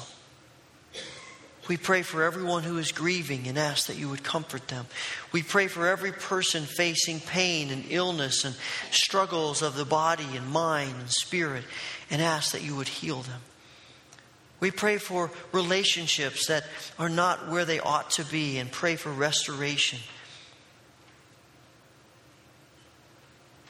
We 1.69 1.77
pray 1.77 2.03
for 2.03 2.23
everyone 2.23 2.63
who 2.63 2.79
is 2.79 2.93
grieving 2.93 3.49
and 3.49 3.59
ask 3.59 3.89
that 3.89 3.97
you 3.97 4.09
would 4.09 4.23
comfort 4.23 4.69
them. 4.69 4.87
We 5.33 5.43
pray 5.43 5.67
for 5.67 5.89
every 5.89 6.13
person 6.13 6.63
facing 6.63 7.19
pain 7.19 7.71
and 7.71 7.85
illness 7.89 8.45
and 8.45 8.55
struggles 8.93 9.63
of 9.63 9.75
the 9.75 9.85
body 9.85 10.29
and 10.37 10.49
mind 10.49 10.95
and 11.01 11.11
spirit 11.11 11.65
and 12.09 12.23
ask 12.23 12.53
that 12.53 12.63
you 12.63 12.77
would 12.77 12.87
heal 12.87 13.23
them. 13.23 13.41
We 14.59 14.71
pray 14.71 14.99
for 14.99 15.31
relationships 15.53 16.47
that 16.47 16.65
are 16.99 17.09
not 17.09 17.49
where 17.49 17.65
they 17.65 17.79
ought 17.79 18.11
to 18.13 18.25
be 18.25 18.59
and 18.59 18.71
pray 18.71 18.97
for 18.97 19.11
restoration. 19.11 19.99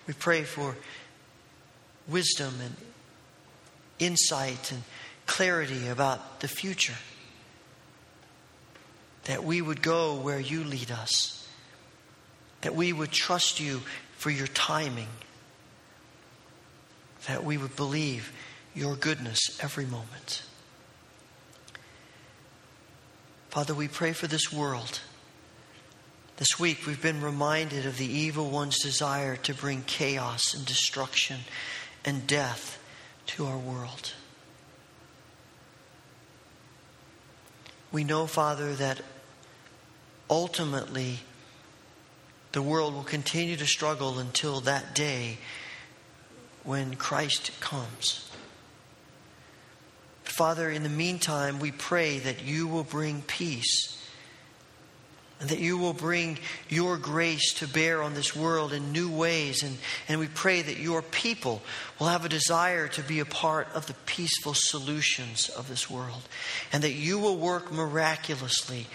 We 0.06 0.14
pray 0.14 0.44
for 0.44 0.76
wisdom 2.06 2.54
and 2.62 2.76
insight 3.98 4.70
and 4.70 4.84
clarity 5.26 5.88
about 5.88 6.40
the 6.40 6.48
future. 6.48 6.94
That 9.24 9.42
we 9.42 9.60
would 9.60 9.82
go 9.82 10.14
where 10.14 10.38
you 10.38 10.62
lead 10.62 10.92
us. 10.92 11.48
That 12.60 12.76
we 12.76 12.92
would 12.92 13.10
trust 13.10 13.58
you 13.58 13.82
for 14.16 14.30
your 14.30 14.46
timing. 14.46 15.08
That 17.26 17.42
we 17.42 17.56
would 17.56 17.74
believe 17.74 18.32
your 18.72 18.94
goodness 18.94 19.58
every 19.60 19.86
moment. 19.86 20.42
Father, 23.56 23.72
we 23.72 23.88
pray 23.88 24.12
for 24.12 24.26
this 24.26 24.52
world. 24.52 25.00
This 26.36 26.60
week, 26.60 26.86
we've 26.86 27.00
been 27.00 27.22
reminded 27.22 27.86
of 27.86 27.96
the 27.96 28.04
evil 28.04 28.50
one's 28.50 28.78
desire 28.82 29.34
to 29.36 29.54
bring 29.54 29.80
chaos 29.86 30.52
and 30.52 30.66
destruction 30.66 31.38
and 32.04 32.26
death 32.26 32.78
to 33.28 33.46
our 33.46 33.56
world. 33.56 34.12
We 37.90 38.04
know, 38.04 38.26
Father, 38.26 38.74
that 38.74 39.00
ultimately 40.28 41.20
the 42.52 42.60
world 42.60 42.92
will 42.92 43.04
continue 43.04 43.56
to 43.56 43.66
struggle 43.66 44.18
until 44.18 44.60
that 44.60 44.94
day 44.94 45.38
when 46.62 46.94
Christ 46.96 47.58
comes. 47.60 48.25
Father, 50.36 50.70
in 50.70 50.82
the 50.82 50.90
meantime, 50.90 51.60
we 51.60 51.72
pray 51.72 52.18
that 52.18 52.44
you 52.44 52.68
will 52.68 52.84
bring 52.84 53.22
peace 53.22 54.06
and 55.40 55.48
that 55.48 55.60
you 55.60 55.78
will 55.78 55.94
bring 55.94 56.36
your 56.68 56.98
grace 56.98 57.54
to 57.54 57.66
bear 57.66 58.02
on 58.02 58.12
this 58.12 58.36
world 58.36 58.74
in 58.74 58.92
new 58.92 59.10
ways. 59.10 59.62
And, 59.62 59.78
and 60.10 60.20
we 60.20 60.26
pray 60.26 60.60
that 60.60 60.76
your 60.76 61.00
people 61.00 61.62
will 61.98 62.08
have 62.08 62.26
a 62.26 62.28
desire 62.28 62.86
to 62.86 63.02
be 63.02 63.20
a 63.20 63.24
part 63.24 63.68
of 63.72 63.86
the 63.86 63.94
peaceful 64.04 64.52
solutions 64.54 65.48
of 65.48 65.70
this 65.70 65.88
world 65.88 66.28
and 66.70 66.84
that 66.84 66.92
you 66.92 67.18
will 67.18 67.38
work 67.38 67.72
miraculously 67.72 68.88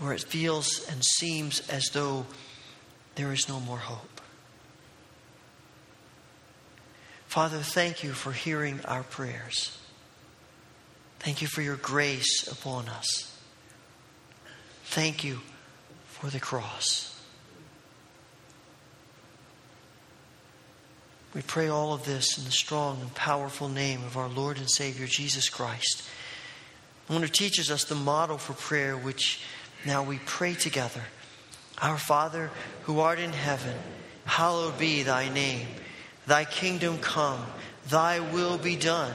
where 0.00 0.12
it 0.12 0.20
feels 0.20 0.86
and 0.90 1.02
seems 1.02 1.66
as 1.70 1.86
though 1.94 2.26
there 3.14 3.32
is 3.32 3.48
no 3.48 3.58
more 3.58 3.78
hope. 3.78 4.20
Father, 7.26 7.60
thank 7.60 8.04
you 8.04 8.12
for 8.12 8.32
hearing 8.32 8.80
our 8.84 9.02
prayers. 9.02 9.78
Thank 11.24 11.40
you 11.40 11.48
for 11.48 11.62
your 11.62 11.76
grace 11.76 12.46
upon 12.52 12.86
us. 12.86 13.34
Thank 14.84 15.24
you 15.24 15.40
for 16.06 16.28
the 16.28 16.38
cross. 16.38 17.18
We 21.32 21.40
pray 21.40 21.68
all 21.68 21.94
of 21.94 22.04
this 22.04 22.36
in 22.36 22.44
the 22.44 22.50
strong 22.50 23.00
and 23.00 23.14
powerful 23.14 23.70
name 23.70 24.04
of 24.04 24.18
our 24.18 24.28
Lord 24.28 24.58
and 24.58 24.70
Savior 24.70 25.06
Jesus 25.06 25.48
Christ, 25.48 26.02
one 27.06 27.22
who 27.22 27.28
teaches 27.28 27.70
us 27.70 27.84
the 27.84 27.94
model 27.94 28.36
for 28.36 28.52
prayer, 28.52 28.94
which 28.94 29.40
now 29.86 30.02
we 30.02 30.18
pray 30.26 30.52
together. 30.52 31.04
Our 31.80 31.96
Father, 31.96 32.50
who 32.82 33.00
art 33.00 33.18
in 33.18 33.32
heaven, 33.32 33.76
hallowed 34.26 34.76
be 34.78 35.02
thy 35.02 35.30
name. 35.30 35.68
Thy 36.26 36.44
kingdom 36.44 36.98
come, 36.98 37.46
thy 37.88 38.20
will 38.20 38.58
be 38.58 38.76
done 38.76 39.14